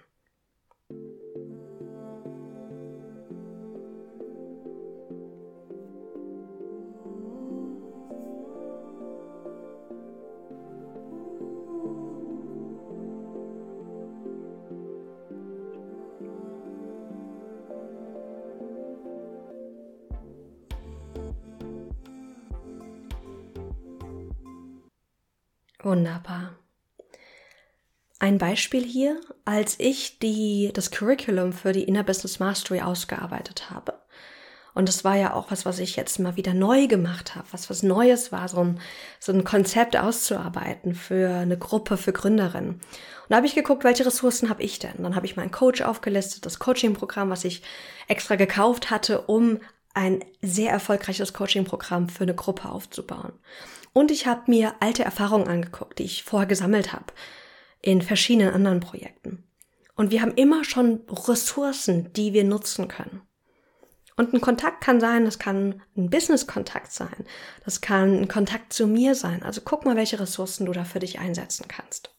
Wunderbar. 25.88 26.50
Ein 28.18 28.36
Beispiel 28.36 28.84
hier, 28.84 29.18
als 29.46 29.76
ich 29.80 30.18
die, 30.18 30.70
das 30.74 30.90
Curriculum 30.90 31.54
für 31.54 31.72
die 31.72 31.84
Inner 31.84 32.02
Business 32.02 32.38
Mastery 32.38 32.82
ausgearbeitet 32.82 33.70
habe. 33.70 33.94
Und 34.74 34.86
das 34.86 35.02
war 35.02 35.16
ja 35.16 35.32
auch 35.32 35.50
was, 35.50 35.64
was 35.64 35.78
ich 35.78 35.96
jetzt 35.96 36.18
mal 36.18 36.36
wieder 36.36 36.52
neu 36.52 36.88
gemacht 36.88 37.36
habe, 37.36 37.46
was 37.52 37.70
was 37.70 37.82
Neues 37.82 38.32
war, 38.32 38.48
so 38.48 38.60
ein, 38.60 38.80
so 39.18 39.32
ein 39.32 39.44
Konzept 39.44 39.96
auszuarbeiten 39.96 40.94
für 40.94 41.30
eine 41.30 41.56
Gruppe, 41.56 41.96
für 41.96 42.12
Gründerinnen. 42.12 42.74
Und 42.74 42.80
da 43.30 43.36
habe 43.36 43.46
ich 43.46 43.54
geguckt, 43.54 43.82
welche 43.82 44.04
Ressourcen 44.04 44.50
habe 44.50 44.62
ich 44.62 44.78
denn? 44.78 45.02
Dann 45.02 45.16
habe 45.16 45.24
ich 45.24 45.36
meinen 45.36 45.52
Coach 45.52 45.80
aufgelistet, 45.80 46.44
das 46.44 46.58
Coaching-Programm, 46.58 47.30
was 47.30 47.46
ich 47.46 47.62
extra 48.08 48.36
gekauft 48.36 48.90
hatte, 48.90 49.22
um 49.22 49.58
ein 49.94 50.22
sehr 50.42 50.70
erfolgreiches 50.70 51.32
Coaching-Programm 51.32 52.10
für 52.10 52.24
eine 52.24 52.34
Gruppe 52.34 52.68
aufzubauen. 52.68 53.32
Und 53.98 54.12
ich 54.12 54.28
habe 54.28 54.42
mir 54.46 54.76
alte 54.78 55.02
Erfahrungen 55.02 55.48
angeguckt, 55.48 55.98
die 55.98 56.04
ich 56.04 56.22
vorher 56.22 56.46
gesammelt 56.46 56.92
habe 56.92 57.06
in 57.82 58.00
verschiedenen 58.00 58.54
anderen 58.54 58.78
Projekten. 58.78 59.42
Und 59.96 60.12
wir 60.12 60.22
haben 60.22 60.34
immer 60.34 60.62
schon 60.62 61.00
Ressourcen, 61.10 62.12
die 62.12 62.32
wir 62.32 62.44
nutzen 62.44 62.86
können. 62.86 63.22
Und 64.14 64.32
ein 64.32 64.40
Kontakt 64.40 64.84
kann 64.84 65.00
sein, 65.00 65.24
das 65.24 65.40
kann 65.40 65.82
ein 65.96 66.10
Business-Kontakt 66.10 66.92
sein, 66.92 67.26
das 67.64 67.80
kann 67.80 68.20
ein 68.20 68.28
Kontakt 68.28 68.72
zu 68.72 68.86
mir 68.86 69.16
sein. 69.16 69.42
Also 69.42 69.62
guck 69.64 69.84
mal, 69.84 69.96
welche 69.96 70.20
Ressourcen 70.20 70.66
du 70.66 70.72
da 70.72 70.84
für 70.84 71.00
dich 71.00 71.18
einsetzen 71.18 71.66
kannst. 71.66 72.14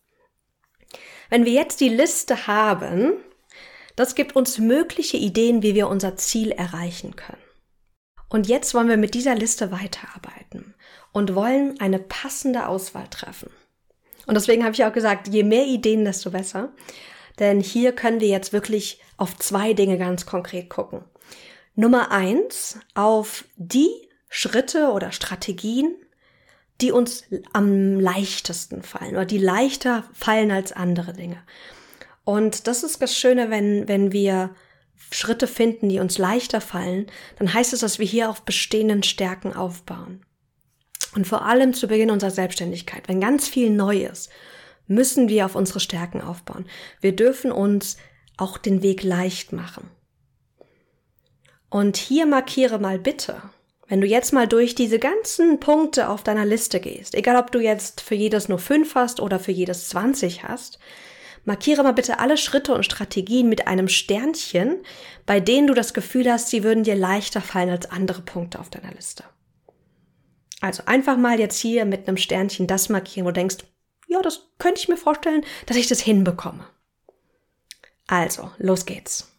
Wenn 1.29 1.45
wir 1.45 1.53
jetzt 1.53 1.79
die 1.79 1.87
Liste 1.87 2.45
haben, 2.45 3.13
das 3.95 4.15
gibt 4.15 4.35
uns 4.35 4.57
mögliche 4.57 5.15
Ideen, 5.15 5.63
wie 5.63 5.75
wir 5.75 5.87
unser 5.87 6.17
Ziel 6.17 6.51
erreichen 6.51 7.15
können. 7.15 7.41
Und 8.27 8.49
jetzt 8.49 8.73
wollen 8.73 8.89
wir 8.89 8.97
mit 8.97 9.13
dieser 9.13 9.35
Liste 9.35 9.71
weiterarbeiten 9.71 10.75
und 11.11 11.35
wollen 11.35 11.79
eine 11.79 11.99
passende 11.99 12.67
Auswahl 12.67 13.07
treffen. 13.09 13.49
Und 14.25 14.35
deswegen 14.35 14.63
habe 14.63 14.73
ich 14.73 14.85
auch 14.85 14.93
gesagt, 14.93 15.27
je 15.27 15.43
mehr 15.43 15.65
Ideen, 15.65 16.05
desto 16.05 16.29
besser. 16.29 16.71
Denn 17.39 17.61
hier 17.61 17.93
können 17.93 18.19
wir 18.19 18.27
jetzt 18.27 18.53
wirklich 18.53 19.01
auf 19.17 19.37
zwei 19.37 19.73
Dinge 19.73 19.97
ganz 19.97 20.25
konkret 20.25 20.69
gucken. 20.69 21.03
Nummer 21.75 22.11
eins, 22.11 22.77
auf 22.93 23.45
die 23.55 23.89
Schritte 24.29 24.91
oder 24.91 25.11
Strategien, 25.11 25.95
die 26.81 26.91
uns 26.91 27.23
am 27.53 27.99
leichtesten 27.99 28.83
fallen 28.83 29.15
oder 29.15 29.25
die 29.25 29.37
leichter 29.37 30.03
fallen 30.13 30.51
als 30.51 30.71
andere 30.71 31.13
Dinge. 31.13 31.41
Und 32.23 32.67
das 32.67 32.83
ist 32.83 33.01
das 33.01 33.17
Schöne, 33.17 33.49
wenn, 33.49 33.87
wenn 33.87 34.11
wir 34.11 34.53
Schritte 35.11 35.47
finden, 35.47 35.89
die 35.89 35.99
uns 35.99 36.17
leichter 36.17 36.61
fallen, 36.61 37.07
dann 37.37 37.53
heißt 37.53 37.73
es, 37.73 37.79
dass 37.79 37.97
wir 37.97 38.05
hier 38.05 38.29
auf 38.29 38.43
bestehenden 38.43 39.03
Stärken 39.03 39.53
aufbauen. 39.53 40.23
Und 41.15 41.27
vor 41.27 41.45
allem 41.45 41.73
zu 41.73 41.87
Beginn 41.87 42.11
unserer 42.11 42.31
Selbstständigkeit, 42.31 43.07
wenn 43.07 43.19
ganz 43.19 43.47
viel 43.47 43.69
neu 43.69 44.05
ist, 44.05 44.29
müssen 44.87 45.29
wir 45.29 45.45
auf 45.45 45.55
unsere 45.55 45.79
Stärken 45.79 46.21
aufbauen. 46.21 46.65
Wir 47.01 47.15
dürfen 47.15 47.51
uns 47.51 47.97
auch 48.37 48.57
den 48.57 48.81
Weg 48.81 49.03
leicht 49.03 49.53
machen. 49.53 49.89
Und 51.69 51.97
hier 51.97 52.25
markiere 52.25 52.79
mal 52.79 52.97
bitte, 52.97 53.41
wenn 53.87 54.01
du 54.01 54.07
jetzt 54.07 54.33
mal 54.33 54.47
durch 54.47 54.75
diese 54.75 54.99
ganzen 54.99 55.59
Punkte 55.59 56.09
auf 56.09 56.23
deiner 56.23 56.45
Liste 56.45 56.79
gehst, 56.79 57.15
egal 57.15 57.37
ob 57.37 57.51
du 57.51 57.59
jetzt 57.59 58.01
für 58.01 58.15
jedes 58.15 58.49
nur 58.49 58.59
fünf 58.59 58.95
hast 58.95 59.19
oder 59.19 59.39
für 59.39 59.51
jedes 59.51 59.89
20 59.89 60.43
hast, 60.43 60.79
markiere 61.45 61.83
mal 61.83 61.93
bitte 61.93 62.19
alle 62.19 62.37
Schritte 62.37 62.73
und 62.73 62.85
Strategien 62.85 63.49
mit 63.49 63.67
einem 63.67 63.87
Sternchen, 63.87 64.83
bei 65.25 65.39
denen 65.39 65.67
du 65.67 65.73
das 65.73 65.93
Gefühl 65.93 66.31
hast, 66.31 66.49
sie 66.49 66.63
würden 66.63 66.83
dir 66.83 66.95
leichter 66.95 67.41
fallen 67.41 67.69
als 67.69 67.89
andere 67.89 68.21
Punkte 68.21 68.59
auf 68.59 68.69
deiner 68.69 68.93
Liste. 68.93 69.23
Also 70.61 70.83
einfach 70.85 71.17
mal 71.17 71.39
jetzt 71.39 71.59
hier 71.59 71.85
mit 71.85 72.07
einem 72.07 72.17
Sternchen 72.17 72.67
das 72.67 72.89
markieren, 72.89 73.25
wo 73.25 73.29
du 73.29 73.35
denkst, 73.35 73.57
ja, 74.07 74.21
das 74.21 74.49
könnte 74.57 74.81
ich 74.81 74.89
mir 74.89 74.97
vorstellen, 74.97 75.45
dass 75.65 75.77
ich 75.77 75.87
das 75.87 75.99
hinbekomme. 75.99 76.65
Also, 78.07 78.51
los 78.57 78.85
geht's. 78.85 79.31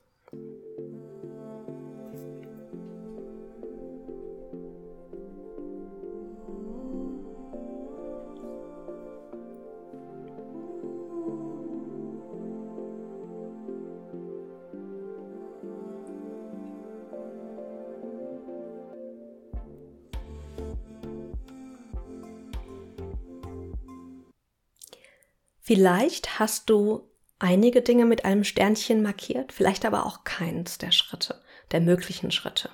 Vielleicht 25.71 26.41
hast 26.41 26.69
du 26.69 27.09
einige 27.39 27.81
Dinge 27.81 28.05
mit 28.05 28.25
einem 28.25 28.43
Sternchen 28.43 29.05
markiert, 29.05 29.53
vielleicht 29.53 29.85
aber 29.85 30.05
auch 30.05 30.25
keins 30.25 30.79
der 30.79 30.91
Schritte, 30.91 31.41
der 31.71 31.81
möglichen 31.81 32.33
Schritte. 32.33 32.71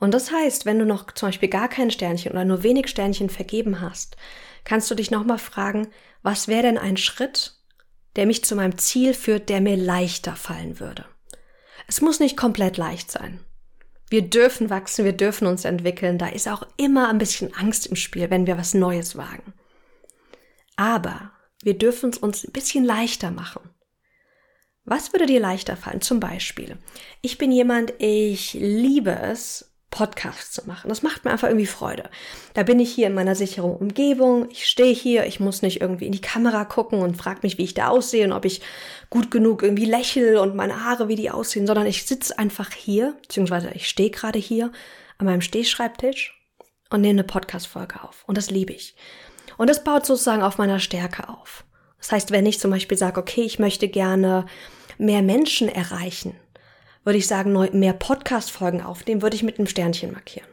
Und 0.00 0.14
das 0.14 0.32
heißt, 0.32 0.64
wenn 0.64 0.78
du 0.78 0.86
noch 0.86 1.12
zum 1.12 1.28
Beispiel 1.28 1.50
gar 1.50 1.68
kein 1.68 1.90
Sternchen 1.90 2.32
oder 2.32 2.46
nur 2.46 2.62
wenig 2.62 2.88
Sternchen 2.88 3.28
vergeben 3.28 3.82
hast, 3.82 4.16
kannst 4.64 4.90
du 4.90 4.94
dich 4.94 5.10
nochmal 5.10 5.36
fragen, 5.36 5.88
was 6.22 6.48
wäre 6.48 6.62
denn 6.62 6.78
ein 6.78 6.96
Schritt, 6.96 7.58
der 8.16 8.24
mich 8.24 8.42
zu 8.42 8.56
meinem 8.56 8.78
Ziel 8.78 9.12
führt, 9.12 9.50
der 9.50 9.60
mir 9.60 9.76
leichter 9.76 10.34
fallen 10.34 10.80
würde. 10.80 11.04
Es 11.88 12.00
muss 12.00 12.20
nicht 12.20 12.38
komplett 12.38 12.78
leicht 12.78 13.10
sein. 13.10 13.40
Wir 14.08 14.22
dürfen 14.22 14.70
wachsen, 14.70 15.04
wir 15.04 15.12
dürfen 15.12 15.46
uns 15.46 15.66
entwickeln. 15.66 16.16
Da 16.16 16.28
ist 16.28 16.48
auch 16.48 16.66
immer 16.78 17.10
ein 17.10 17.18
bisschen 17.18 17.52
Angst 17.54 17.86
im 17.86 17.96
Spiel, 17.96 18.30
wenn 18.30 18.46
wir 18.46 18.56
was 18.56 18.72
Neues 18.72 19.14
wagen. 19.14 19.52
Aber 20.76 21.33
wir 21.64 21.76
dürfen 21.76 22.10
es 22.10 22.18
uns 22.18 22.44
ein 22.44 22.52
bisschen 22.52 22.84
leichter 22.84 23.30
machen. 23.30 23.62
Was 24.84 25.12
würde 25.12 25.26
dir 25.26 25.40
leichter 25.40 25.76
fallen? 25.76 26.02
Zum 26.02 26.20
Beispiel, 26.20 26.76
ich 27.22 27.38
bin 27.38 27.50
jemand, 27.50 27.94
ich 27.98 28.52
liebe 28.52 29.10
es, 29.10 29.74
Podcasts 29.94 30.50
zu 30.50 30.66
machen. 30.66 30.88
Das 30.88 31.02
macht 31.02 31.24
mir 31.24 31.30
einfach 31.30 31.46
irgendwie 31.46 31.66
Freude. 31.66 32.10
Da 32.54 32.64
bin 32.64 32.80
ich 32.80 32.92
hier 32.92 33.06
in 33.06 33.14
meiner 33.14 33.36
sicheren 33.36 33.76
Umgebung. 33.76 34.48
Ich 34.50 34.66
stehe 34.66 34.92
hier, 34.92 35.24
ich 35.24 35.38
muss 35.38 35.62
nicht 35.62 35.80
irgendwie 35.80 36.06
in 36.06 36.12
die 36.12 36.20
Kamera 36.20 36.64
gucken 36.64 37.00
und 37.00 37.16
frage 37.16 37.40
mich, 37.44 37.58
wie 37.58 37.64
ich 37.64 37.74
da 37.74 37.88
aussehe 37.88 38.24
und 38.24 38.32
ob 38.32 38.44
ich 38.44 38.60
gut 39.08 39.30
genug 39.30 39.62
irgendwie 39.62 39.84
lächle 39.84 40.42
und 40.42 40.56
meine 40.56 40.84
Haare, 40.84 41.06
wie 41.06 41.14
die 41.14 41.30
aussehen, 41.30 41.68
sondern 41.68 41.86
ich 41.86 42.06
sitze 42.06 42.36
einfach 42.38 42.72
hier, 42.72 43.16
beziehungsweise 43.22 43.70
ich 43.72 43.88
stehe 43.88 44.10
gerade 44.10 44.38
hier 44.40 44.72
an 45.18 45.26
meinem 45.26 45.42
Stehschreibtisch 45.42 46.44
und 46.90 47.00
nehme 47.00 47.20
eine 47.20 47.24
Podcast-Folge 47.24 48.02
auf. 48.02 48.24
Und 48.26 48.36
das 48.36 48.50
liebe 48.50 48.72
ich. 48.72 48.96
Und 49.56 49.70
das 49.70 49.84
baut 49.84 50.06
sozusagen 50.06 50.42
auf 50.42 50.58
meiner 50.58 50.78
Stärke 50.78 51.28
auf. 51.28 51.64
Das 51.98 52.12
heißt, 52.12 52.30
wenn 52.30 52.46
ich 52.46 52.60
zum 52.60 52.70
Beispiel 52.70 52.98
sage, 52.98 53.20
okay, 53.20 53.42
ich 53.42 53.58
möchte 53.58 53.88
gerne 53.88 54.46
mehr 54.98 55.22
Menschen 55.22 55.68
erreichen, 55.68 56.34
würde 57.04 57.18
ich 57.18 57.26
sagen, 57.26 57.52
mehr 57.78 57.92
Podcast-Folgen 57.92 58.82
aufnehmen, 58.82 59.22
würde 59.22 59.36
ich 59.36 59.42
mit 59.42 59.58
einem 59.58 59.68
Sternchen 59.68 60.12
markieren. 60.12 60.48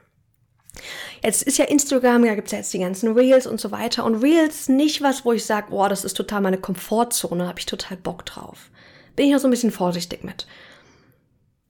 Jetzt 1.24 1.44
ist 1.44 1.58
ja 1.58 1.66
Instagram, 1.66 2.26
da 2.26 2.36
gibt's 2.36 2.52
ja 2.52 2.58
jetzt 2.58 2.74
die 2.74 2.80
ganzen 2.80 3.14
Reels 3.14 3.46
und 3.46 3.60
so 3.60 3.72
weiter. 3.72 4.06
Und 4.06 4.24
Reels 4.24 4.70
nicht 4.70 5.02
was, 5.02 5.26
wo 5.26 5.34
ich 5.34 5.46
sage, 5.46 5.68
boah, 5.70 5.90
das 5.90 6.04
ist 6.04 6.16
total 6.16 6.42
meine 6.42 6.58
Komfortzone, 6.58 7.48
habe 7.48 7.60
ich 7.60 7.66
total 7.66 7.98
Bock 7.98 8.26
drauf. 8.26 8.72
Bin 9.16 9.28
ich 9.28 9.34
noch 9.34 9.40
so 9.40 9.48
ein 9.48 9.52
bisschen 9.52 9.72
vorsichtig 9.72 10.24
mit. 10.24 10.48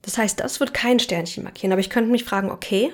Das 0.02 0.18
heißt, 0.18 0.40
das 0.40 0.60
wird 0.60 0.74
kein 0.74 0.98
Sternchen 0.98 1.44
markieren, 1.44 1.72
aber 1.72 1.80
ich 1.80 1.90
könnte 1.90 2.10
mich 2.10 2.24
fragen, 2.24 2.50
okay, 2.50 2.92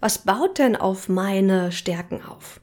was 0.00 0.18
baut 0.18 0.58
denn 0.58 0.76
auf 0.76 1.08
meine 1.08 1.72
Stärken 1.72 2.22
auf? 2.24 2.60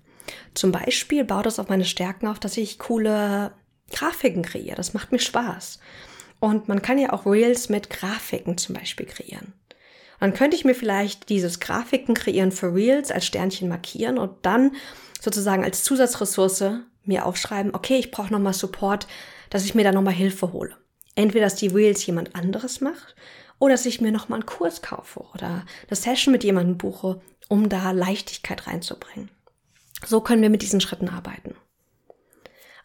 Zum 0.54 0.72
Beispiel 0.72 1.24
baut 1.24 1.46
es 1.46 1.60
auf 1.60 1.70
meine 1.70 1.86
Stärken 1.86 2.28
auf, 2.28 2.40
dass 2.40 2.58
ich 2.58 2.80
coole 2.80 3.52
Grafiken 3.92 4.44
kreiere. 4.44 4.76
Das 4.76 4.94
macht 4.94 5.12
mir 5.12 5.20
Spaß. 5.20 5.80
Und 6.40 6.68
man 6.68 6.82
kann 6.82 6.98
ja 6.98 7.14
auch 7.14 7.26
Reels 7.26 7.70
mit 7.70 7.90
Grafiken 7.90 8.58
zum 8.58 8.76
Beispiel 8.76 9.06
kreieren. 9.06 9.54
Dann 10.20 10.34
könnte 10.34 10.56
ich 10.56 10.66
mir 10.66 10.76
vielleicht 10.76 11.30
dieses 11.30 11.60
Grafiken 11.60 12.16
kreieren 12.16 12.52
für 12.52 12.74
Reels 12.74 13.12
als 13.12 13.26
Sternchen 13.26 13.70
markieren 13.70 14.18
und 14.18 14.32
dann 14.44 14.72
sozusagen 15.22 15.64
als 15.64 15.84
Zusatzressource 15.84 16.82
mir 17.04 17.26
aufschreiben, 17.26 17.76
okay, 17.76 17.98
ich 17.98 18.12
brauche 18.12 18.32
nochmal 18.32 18.54
Support, 18.54 19.08
dass 19.50 19.66
ich 19.66 19.76
mir 19.76 19.84
da 19.84 19.92
nochmal 19.92 20.14
Hilfe 20.14 20.52
hole. 20.52 20.76
Entweder, 21.16 21.46
dass 21.46 21.56
die 21.56 21.68
Reels 21.68 22.06
jemand 22.06 22.36
anderes 22.36 22.82
macht 22.82 23.16
oder 23.60 23.74
dass 23.74 23.86
ich 23.86 24.02
mir 24.02 24.12
nochmal 24.12 24.40
einen 24.40 24.48
Kurs 24.48 24.82
kaufe 24.82 25.22
oder 25.34 25.66
eine 25.88 25.96
Session 25.96 26.32
mit 26.32 26.44
jemandem 26.44 26.78
buche, 26.78 27.22
um 27.48 27.70
da 27.70 27.92
Leichtigkeit 27.92 28.68
reinzubringen. 28.68 29.30
So 30.06 30.22
können 30.22 30.42
wir 30.42 30.50
mit 30.50 30.62
diesen 30.62 30.82
Schritten 30.82 31.10
arbeiten. 31.10 31.56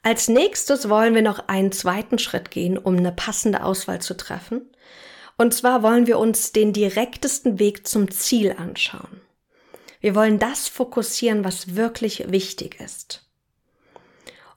Als 0.02 0.28
nächstes 0.28 0.88
wollen 0.88 1.14
wir 1.14 1.22
noch 1.22 1.48
einen 1.48 1.72
zweiten 1.72 2.18
Schritt 2.18 2.50
gehen, 2.50 2.78
um 2.78 2.96
eine 2.96 3.12
passende 3.12 3.62
Auswahl 3.62 4.00
zu 4.00 4.16
treffen. 4.16 4.70
Und 5.36 5.52
zwar 5.52 5.82
wollen 5.82 6.06
wir 6.06 6.18
uns 6.18 6.52
den 6.52 6.72
direktesten 6.72 7.58
Weg 7.58 7.86
zum 7.86 8.10
Ziel 8.10 8.54
anschauen. 8.56 9.20
Wir 10.00 10.14
wollen 10.14 10.38
das 10.38 10.68
fokussieren, 10.68 11.44
was 11.44 11.76
wirklich 11.76 12.30
wichtig 12.30 12.80
ist. 12.80 13.26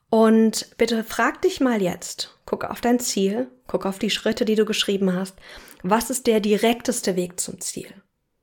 Und 0.09 0.77
bitte 0.77 1.03
frag 1.03 1.41
dich 1.41 1.59
mal 1.59 1.81
jetzt, 1.81 2.37
guck 2.45 2.63
auf 2.63 2.79
dein 2.79 2.99
Ziel, 2.99 3.49
guck 3.67 3.85
auf 3.85 3.99
die 3.99 4.11
Schritte, 4.11 4.45
die 4.45 4.55
du 4.55 4.63
geschrieben 4.63 5.13
hast, 5.13 5.35
was 5.81 6.09
ist 6.09 6.27
der 6.27 6.39
direkteste 6.39 7.17
Weg 7.17 7.39
zum 7.39 7.59
Ziel? 7.59 7.89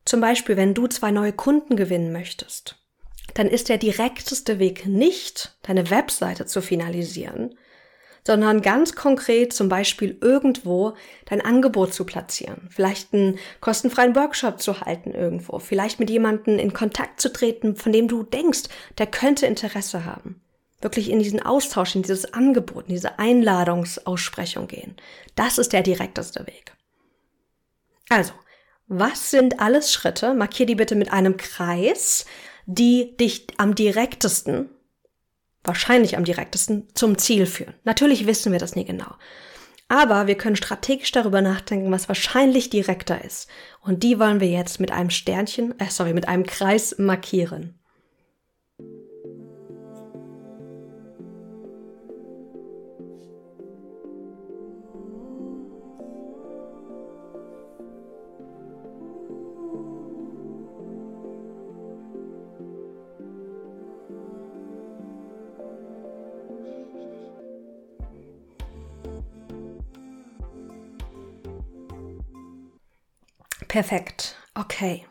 Zum 0.04 0.20
Beispiel, 0.20 0.56
wenn 0.56 0.74
du 0.74 0.88
zwei 0.88 1.10
neue 1.10 1.32
Kunden 1.32 1.76
gewinnen 1.76 2.12
möchtest 2.12 2.79
dann 3.34 3.46
ist 3.46 3.68
der 3.68 3.78
direkteste 3.78 4.58
Weg 4.58 4.86
nicht, 4.86 5.56
deine 5.62 5.90
Webseite 5.90 6.46
zu 6.46 6.60
finalisieren, 6.62 7.54
sondern 8.26 8.60
ganz 8.60 8.94
konkret 8.94 9.52
zum 9.52 9.68
Beispiel 9.68 10.18
irgendwo 10.20 10.94
dein 11.26 11.40
Angebot 11.40 11.94
zu 11.94 12.04
platzieren, 12.04 12.68
vielleicht 12.70 13.14
einen 13.14 13.38
kostenfreien 13.60 14.14
Workshop 14.14 14.60
zu 14.60 14.80
halten 14.80 15.12
irgendwo, 15.12 15.58
vielleicht 15.58 16.00
mit 16.00 16.10
jemandem 16.10 16.58
in 16.58 16.72
Kontakt 16.72 17.20
zu 17.20 17.32
treten, 17.32 17.76
von 17.76 17.92
dem 17.92 18.08
du 18.08 18.22
denkst, 18.22 18.64
der 18.98 19.06
könnte 19.06 19.46
Interesse 19.46 20.04
haben. 20.04 20.42
Wirklich 20.82 21.10
in 21.10 21.18
diesen 21.18 21.42
Austausch, 21.42 21.94
in 21.94 22.02
dieses 22.02 22.32
Angebot, 22.32 22.88
in 22.88 22.94
diese 22.94 23.18
Einladungsaussprechung 23.18 24.66
gehen. 24.66 24.96
Das 25.34 25.58
ist 25.58 25.74
der 25.74 25.82
direkteste 25.82 26.46
Weg. 26.46 26.72
Also, 28.08 28.32
was 28.88 29.30
sind 29.30 29.60
alles 29.60 29.92
Schritte? 29.92 30.34
Markier 30.34 30.66
die 30.66 30.74
bitte 30.74 30.96
mit 30.96 31.12
einem 31.12 31.36
Kreis 31.36 32.26
die 32.74 33.16
dich 33.16 33.46
am 33.56 33.74
direktesten, 33.74 34.68
wahrscheinlich 35.64 36.16
am 36.16 36.24
direktesten, 36.24 36.88
zum 36.94 37.18
Ziel 37.18 37.46
führen. 37.46 37.74
Natürlich 37.84 38.26
wissen 38.26 38.52
wir 38.52 38.60
das 38.60 38.76
nie 38.76 38.84
genau. 38.84 39.14
Aber 39.88 40.28
wir 40.28 40.36
können 40.36 40.54
strategisch 40.54 41.10
darüber 41.10 41.42
nachdenken, 41.42 41.90
was 41.90 42.06
wahrscheinlich 42.06 42.70
direkter 42.70 43.24
ist. 43.24 43.48
Und 43.80 44.04
die 44.04 44.20
wollen 44.20 44.38
wir 44.38 44.48
jetzt 44.48 44.78
mit 44.78 44.92
einem 44.92 45.10
Sternchen, 45.10 45.78
äh, 45.80 45.90
sorry, 45.90 46.14
mit 46.14 46.28
einem 46.28 46.44
Kreis 46.46 46.94
markieren. 46.98 47.79
Perfekt. 73.70 74.34
Okay. 74.56 75.06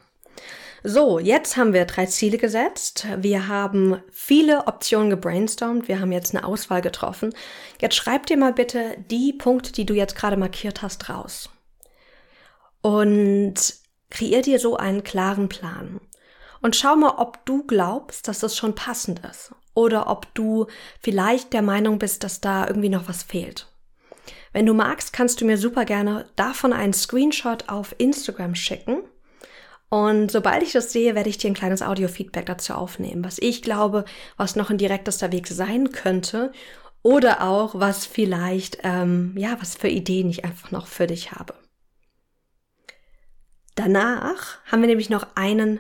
So, 0.84 1.18
jetzt 1.18 1.56
haben 1.56 1.72
wir 1.72 1.86
drei 1.86 2.08
Ziele 2.08 2.38
gesetzt. 2.38 3.08
Wir 3.16 3.48
haben 3.48 4.04
viele 4.12 4.68
Optionen 4.68 5.10
gebrainstormt. 5.10 5.88
Wir 5.88 6.02
haben 6.02 6.12
jetzt 6.12 6.36
eine 6.36 6.46
Auswahl 6.46 6.82
getroffen. 6.82 7.34
Jetzt 7.80 7.96
schreib 7.96 8.26
dir 8.26 8.36
mal 8.36 8.52
bitte 8.52 8.98
die 9.10 9.32
Punkte, 9.32 9.72
die 9.72 9.86
du 9.86 9.94
jetzt 9.94 10.18
gerade 10.18 10.36
markiert 10.36 10.82
hast, 10.82 11.08
raus. 11.08 11.50
Und 12.82 13.56
kreier 14.10 14.42
dir 14.42 14.60
so 14.60 14.76
einen 14.76 15.06
klaren 15.06 15.48
Plan. 15.48 16.02
Und 16.62 16.76
schau 16.76 16.98
mal, 16.98 17.14
ob 17.16 17.46
du 17.46 17.66
glaubst, 17.66 18.28
dass 18.28 18.40
das 18.40 18.58
schon 18.58 18.76
passend 18.76 19.22
ist. 19.26 19.56
Oder 19.74 20.10
ob 20.10 20.36
du 20.36 20.68
vielleicht 21.00 21.54
der 21.54 21.62
Meinung 21.62 21.98
bist, 21.98 22.26
dass 22.26 22.42
da 22.42 22.68
irgendwie 22.68 22.90
noch 22.90 23.08
was 23.08 23.24
fehlt. 23.24 23.68
Wenn 24.52 24.66
du 24.66 24.74
magst, 24.74 25.14
kannst 25.14 25.42
du 25.42 25.46
mir 25.46 25.58
super 25.58 25.86
gerne 25.86 26.26
davon 26.36 26.74
einen 26.74 26.94
Screenshot 26.94 27.70
auf 27.70 27.96
Instagram 27.98 28.56
schicken. 28.56 29.04
Und 29.90 30.32
sobald 30.32 30.62
ich 30.62 30.72
das 30.72 30.92
sehe, 30.92 31.16
werde 31.16 31.30
ich 31.30 31.38
dir 31.38 31.50
ein 31.50 31.56
kleines 31.56 31.82
Audio-Feedback 31.82 32.46
dazu 32.46 32.74
aufnehmen, 32.74 33.24
was 33.24 33.40
ich 33.40 33.62
glaube, 33.62 34.06
was 34.38 34.56
noch 34.56 34.70
ein 34.70 34.78
direktester 34.78 35.32
Weg 35.32 35.48
sein 35.48 35.92
könnte 35.92 36.52
oder 37.02 37.44
auch 37.44 37.74
was 37.76 38.06
vielleicht, 38.06 38.80
ähm, 38.84 39.34
ja, 39.36 39.58
was 39.60 39.76
für 39.76 39.88
Ideen 39.88 40.30
ich 40.30 40.46
einfach 40.46 40.72
noch 40.72 40.86
für 40.88 41.08
dich 41.08 41.32
habe. 41.32 41.56
Danach 43.76 44.58
haben 44.66 44.82
wir 44.82 44.88
nämlich 44.88 45.10
noch 45.10 45.26
einen 45.36 45.80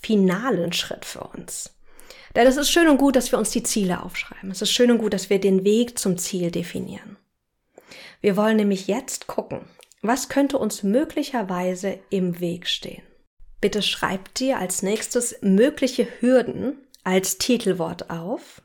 finalen 0.00 0.72
Schritt 0.72 1.04
für 1.04 1.20
uns. 1.20 1.76
Denn 2.34 2.46
es 2.46 2.56
ist 2.56 2.70
schön 2.70 2.88
und 2.88 2.96
gut, 2.96 3.16
dass 3.16 3.32
wir 3.32 3.38
uns 3.38 3.50
die 3.50 3.64
Ziele 3.64 4.02
aufschreiben. 4.02 4.50
Es 4.50 4.62
ist 4.62 4.70
schön 4.70 4.90
und 4.90 4.98
gut, 4.98 5.12
dass 5.12 5.30
wir 5.30 5.40
den 5.40 5.64
Weg 5.64 5.98
zum 5.98 6.16
Ziel 6.16 6.50
definieren. 6.50 7.16
Wir 8.20 8.36
wollen 8.36 8.56
nämlich 8.56 8.86
jetzt 8.86 9.26
gucken, 9.26 9.62
was 10.02 10.28
könnte 10.28 10.58
uns 10.58 10.82
möglicherweise 10.82 11.98
im 12.10 12.40
Weg 12.40 12.66
stehen. 12.66 13.02
Bitte 13.60 13.82
schreib 13.82 14.34
dir 14.34 14.58
als 14.58 14.82
nächstes 14.82 15.36
mögliche 15.42 16.08
Hürden 16.20 16.78
als 17.04 17.38
Titelwort 17.38 18.10
auf. 18.10 18.62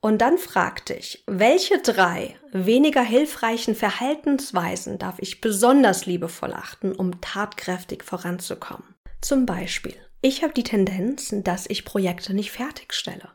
Und 0.00 0.18
dann 0.18 0.36
frag 0.36 0.84
dich, 0.86 1.22
welche 1.26 1.78
drei 1.78 2.36
weniger 2.52 3.02
hilfreichen 3.02 3.76
Verhaltensweisen 3.76 4.98
darf 4.98 5.16
ich 5.18 5.40
besonders 5.40 6.06
liebevoll 6.06 6.52
achten, 6.52 6.92
um 6.92 7.20
tatkräftig 7.20 8.02
voranzukommen? 8.02 8.94
Zum 9.20 9.46
Beispiel, 9.46 9.94
ich 10.20 10.42
habe 10.42 10.52
die 10.52 10.64
Tendenz, 10.64 11.32
dass 11.44 11.66
ich 11.68 11.84
Projekte 11.84 12.34
nicht 12.34 12.50
fertigstelle. 12.50 13.28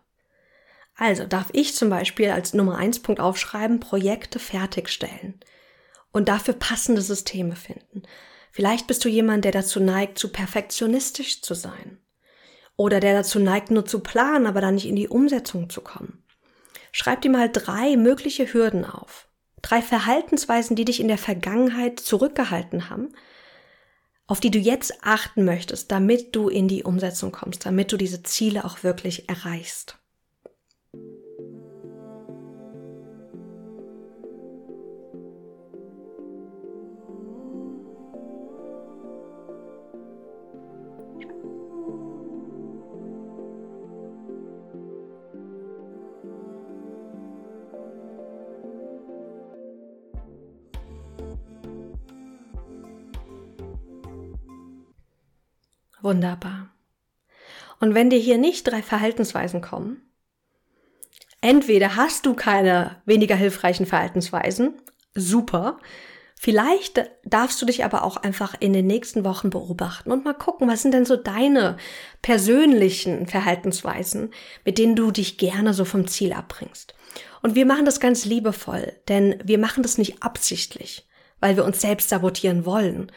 Also 0.97 1.25
darf 1.25 1.49
ich 1.53 1.75
zum 1.75 1.89
Beispiel 1.89 2.31
als 2.31 2.53
Nummer 2.53 2.77
eins 2.77 2.99
Punkt 2.99 3.21
aufschreiben, 3.21 3.79
Projekte 3.79 4.39
fertigstellen 4.39 5.39
und 6.11 6.27
dafür 6.27 6.55
passende 6.55 7.01
Systeme 7.01 7.55
finden. 7.55 8.01
Vielleicht 8.51 8.87
bist 8.87 9.05
du 9.05 9.09
jemand, 9.09 9.45
der 9.45 9.51
dazu 9.51 9.79
neigt, 9.79 10.17
zu 10.17 10.29
perfektionistisch 10.29 11.43
zu 11.43 11.53
sein. 11.53 11.99
Oder 12.75 12.99
der 12.99 13.13
dazu 13.13 13.39
neigt, 13.39 13.69
nur 13.69 13.85
zu 13.85 13.99
planen, 13.99 14.47
aber 14.47 14.59
dann 14.59 14.73
nicht 14.73 14.87
in 14.87 14.95
die 14.95 15.07
Umsetzung 15.07 15.69
zu 15.69 15.81
kommen. 15.81 16.23
Schreib 16.91 17.21
dir 17.21 17.29
mal 17.29 17.49
drei 17.51 17.95
mögliche 17.95 18.51
Hürden 18.51 18.83
auf. 18.83 19.27
Drei 19.61 19.83
Verhaltensweisen, 19.83 20.75
die 20.75 20.85
dich 20.85 20.99
in 20.99 21.07
der 21.07 21.19
Vergangenheit 21.19 21.99
zurückgehalten 21.99 22.89
haben, 22.89 23.09
auf 24.25 24.39
die 24.39 24.51
du 24.51 24.57
jetzt 24.57 25.03
achten 25.03 25.45
möchtest, 25.45 25.91
damit 25.91 26.35
du 26.35 26.49
in 26.49 26.67
die 26.67 26.83
Umsetzung 26.83 27.31
kommst, 27.31 27.65
damit 27.65 27.91
du 27.91 27.97
diese 27.97 28.23
Ziele 28.23 28.65
auch 28.65 28.83
wirklich 28.83 29.29
erreichst. 29.29 29.96
Wunderbar. 56.07 56.69
Und 57.81 57.93
wenn 57.93 58.09
dir 58.09 58.17
hier 58.17 58.37
nicht 58.37 58.65
drei 58.65 58.81
Verhaltensweisen 58.81 59.59
kommen, 59.59 60.09
entweder 61.41 61.97
hast 61.97 62.25
du 62.25 62.33
keine 62.33 63.01
weniger 63.03 63.35
hilfreichen 63.35 63.85
Verhaltensweisen, 63.85 64.73
super, 65.13 65.79
Vielleicht 66.39 67.03
darfst 67.25 67.59
du 67.59 67.65
dich 67.65 67.83
aber 67.83 68.03
auch 68.03 68.15
einfach 68.15 68.53
in 68.59 68.71
den 68.71 68.85
nächsten 68.85 69.25
Wochen 69.25 69.49
beobachten 69.49 70.11
und 70.11 70.23
mal 70.23 70.35
gucken, 70.35 70.67
was 70.67 70.83
sind 70.83 70.93
denn 70.93 71.03
so 71.03 71.15
deine 71.15 71.77
persönlichen 72.21 73.25
Verhaltensweisen, 73.25 74.31
mit 74.63 74.77
denen 74.77 74.95
du 74.95 75.09
dich 75.09 75.39
gerne 75.39 75.73
so 75.73 75.83
vom 75.83 76.07
Ziel 76.07 76.33
abbringst. 76.33 76.93
Und 77.41 77.55
wir 77.55 77.65
machen 77.65 77.85
das 77.85 77.99
ganz 77.99 78.23
liebevoll, 78.23 78.93
denn 79.07 79.41
wir 79.43 79.57
machen 79.57 79.81
das 79.81 79.97
nicht 79.97 80.21
absichtlich, 80.21 81.07
weil 81.39 81.57
wir 81.57 81.65
uns 81.65 81.81
selbst 81.81 82.09
sabotieren 82.09 82.65
wollen, 82.65 83.11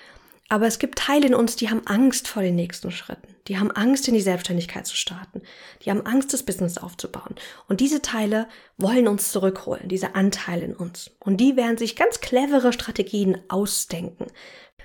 aber 0.50 0.66
es 0.66 0.80
gibt 0.80 0.98
Teile 0.98 1.28
in 1.28 1.34
uns, 1.34 1.54
die 1.54 1.70
haben 1.70 1.86
Angst 1.86 2.26
vor 2.26 2.42
den 2.42 2.56
nächsten 2.56 2.90
Schritten. 2.90 3.36
Die 3.46 3.60
haben 3.60 3.70
Angst, 3.70 4.08
in 4.08 4.14
die 4.14 4.20
Selbstständigkeit 4.20 4.84
zu 4.84 4.96
starten. 4.96 5.42
Die 5.82 5.90
haben 5.90 6.04
Angst, 6.04 6.32
das 6.32 6.42
Business 6.42 6.76
aufzubauen. 6.76 7.36
Und 7.68 7.80
diese 7.80 8.02
Teile 8.02 8.48
wollen 8.76 9.06
uns 9.06 9.30
zurückholen, 9.30 9.88
diese 9.88 10.16
Anteile 10.16 10.64
in 10.64 10.74
uns. 10.74 11.12
Und 11.20 11.36
die 11.36 11.54
werden 11.54 11.78
sich 11.78 11.94
ganz 11.94 12.20
clevere 12.20 12.72
Strategien 12.72 13.38
ausdenken, 13.48 14.26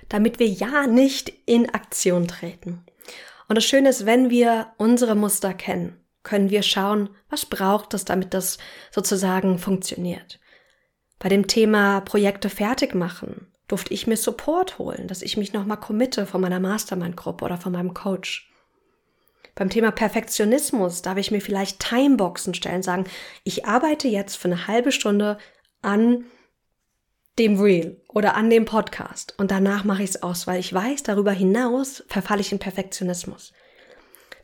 damit 0.08 0.38
wir 0.38 0.48
ja 0.48 0.86
nicht 0.86 1.34
in 1.48 1.68
Aktion 1.74 2.28
treten. 2.28 2.86
Und 3.48 3.56
das 3.56 3.66
Schöne 3.66 3.90
ist, 3.90 4.06
wenn 4.06 4.30
wir 4.30 4.68
unsere 4.78 5.16
Muster 5.16 5.56
kennen, 5.56 6.00
können 6.22 6.52
wir 6.52 6.62
schauen, 6.62 7.10
was 7.28 7.48
braucht 7.48 7.96
es, 7.96 8.06
damit 8.06 8.36
das 8.36 8.60
sozusagen 8.92 9.58
funktioniert. 9.58 10.40
Bei 11.18 11.28
dem 11.28 11.48
Thema 11.48 12.02
Projekte 12.02 12.52
fertig 12.52 12.94
machen 12.94 13.48
durfte 13.68 13.94
ich 13.94 14.08
mir 14.08 14.18
Support 14.18 14.78
holen, 14.78 15.08
dass 15.08 15.22
ich 15.22 15.38
mich 15.38 15.54
nochmal 15.54 15.80
committe 15.80 16.26
von 16.26 16.42
meiner 16.42 16.60
Mastermind-Gruppe 16.60 17.46
oder 17.46 17.58
von 17.58 17.72
meinem 17.72 17.94
Coach. 17.94 18.52
Beim 19.56 19.70
Thema 19.70 19.92
Perfektionismus 19.92 21.02
darf 21.02 21.18
ich 21.18 21.32
mir 21.32 21.42
vielleicht 21.42 21.80
Timeboxen 21.80 22.54
stellen, 22.54 22.84
sagen, 22.84 23.06
ich 23.44 23.66
arbeite 23.66 24.08
jetzt 24.08 24.36
für 24.36 24.50
eine 24.50 24.68
halbe 24.68 24.92
Stunde 24.92 25.38
an 25.82 26.26
dem 27.40 27.60
Reel 27.60 28.02
oder 28.10 28.36
an 28.36 28.50
dem 28.50 28.66
Podcast 28.66 29.34
und 29.38 29.52
danach 29.52 29.84
mache 29.84 30.04
ich 30.04 30.10
es 30.12 30.24
aus, 30.24 30.48
weil 30.48 30.60
ich 30.60 30.74
weiß, 30.74 31.04
darüber 31.04 31.32
hinaus 31.32 32.04
verfalle 32.08 32.42
ich 32.42 32.52
in 32.52 32.60
Perfektionismus. 32.60 33.54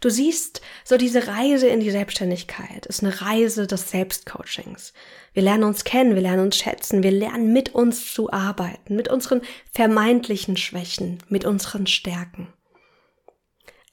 Du 0.02 0.10
siehst, 0.10 0.62
so 0.84 0.98
diese 0.98 1.28
Reise 1.28 1.68
in 1.68 1.80
die 1.80 1.92
Selbstständigkeit 1.92 2.88
ist 2.88 3.04
eine 3.04 3.22
Reise 3.22 3.68
des 3.68 3.92
Selbstcoachings. 3.92 4.94
Wir 5.34 5.44
lernen 5.44 5.64
uns 5.64 5.84
kennen, 5.84 6.16
wir 6.16 6.24
lernen 6.24 6.46
uns 6.46 6.58
schätzen, 6.58 7.04
wir 7.04 7.12
lernen 7.12 7.54
mit 7.54 7.76
uns 7.76 8.12
zu 8.12 8.34
arbeiten, 8.34 8.96
mit 8.96 9.10
unseren 9.10 9.42
vermeintlichen 9.72 10.58
Schwächen, 10.58 11.20
mit 11.30 11.46
unseren 11.46 11.86
Stärken. 11.86 12.52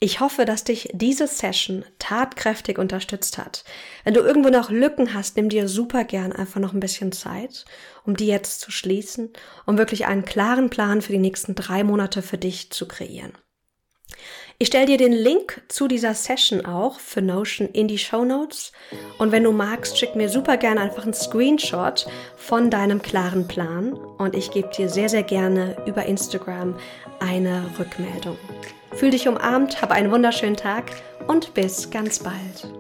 Ich 0.01 0.21
hoffe, 0.21 0.47
dass 0.47 0.65
dich 0.65 0.89
diese 0.95 1.27
Session 1.27 1.85
tatkräftig 1.99 2.79
unterstützt 2.79 3.37
hat. 3.37 3.65
Wenn 4.05 4.15
du 4.15 4.21
irgendwo 4.21 4.49
noch 4.49 4.71
Lücken 4.71 5.13
hast, 5.13 5.37
nimm 5.37 5.51
dir 5.51 5.69
super 5.69 6.05
gern 6.05 6.33
einfach 6.33 6.61
noch 6.61 6.73
ein 6.73 6.81
bisschen 6.81 7.13
Zeit, 7.13 7.67
um 8.07 8.17
die 8.17 8.29
jetzt 8.29 8.61
zu 8.61 8.71
schließen, 8.71 9.31
um 9.67 9.77
wirklich 9.77 10.07
einen 10.07 10.25
klaren 10.25 10.71
Plan 10.71 11.03
für 11.03 11.13
die 11.13 11.19
nächsten 11.19 11.55
drei 11.55 11.85
Monate 11.85 12.23
für 12.23 12.39
dich 12.39 12.71
zu 12.71 12.89
kreieren. 12.89 13.33
Ich 14.61 14.67
stelle 14.69 14.87
dir 14.87 14.97
den 14.97 15.13
Link 15.13 15.63
zu 15.69 15.87
dieser 15.87 16.15
Session 16.15 16.67
auch 16.67 16.99
für 16.99 17.23
Notion 17.23 17.69
in 17.69 17.87
die 17.87 17.97
Show 17.97 18.25
Notes. 18.25 18.73
Und 19.17 19.31
wenn 19.31 19.45
du 19.45 19.53
magst, 19.53 19.97
schick 19.97 20.17
mir 20.17 20.29
super 20.29 20.57
gerne 20.57 20.81
einfach 20.81 21.05
einen 21.05 21.15
Screenshot 21.15 22.09
von 22.37 22.69
deinem 22.69 23.01
klaren 23.01 23.47
Plan 23.47 23.93
und 23.93 24.35
ich 24.35 24.51
gebe 24.51 24.69
dir 24.77 24.89
sehr, 24.89 25.09
sehr 25.09 25.23
gerne 25.23 25.77
über 25.87 26.07
Instagram 26.07 26.75
eine 27.21 27.71
Rückmeldung. 27.79 28.37
Fühl 28.95 29.13
dich 29.13 29.29
umarmt, 29.29 29.81
hab 29.81 29.93
einen 29.93 30.11
wunderschönen 30.11 30.57
Tag 30.57 30.91
und 31.29 31.55
bis 31.55 31.91
ganz 31.91 32.19
bald. 32.19 32.78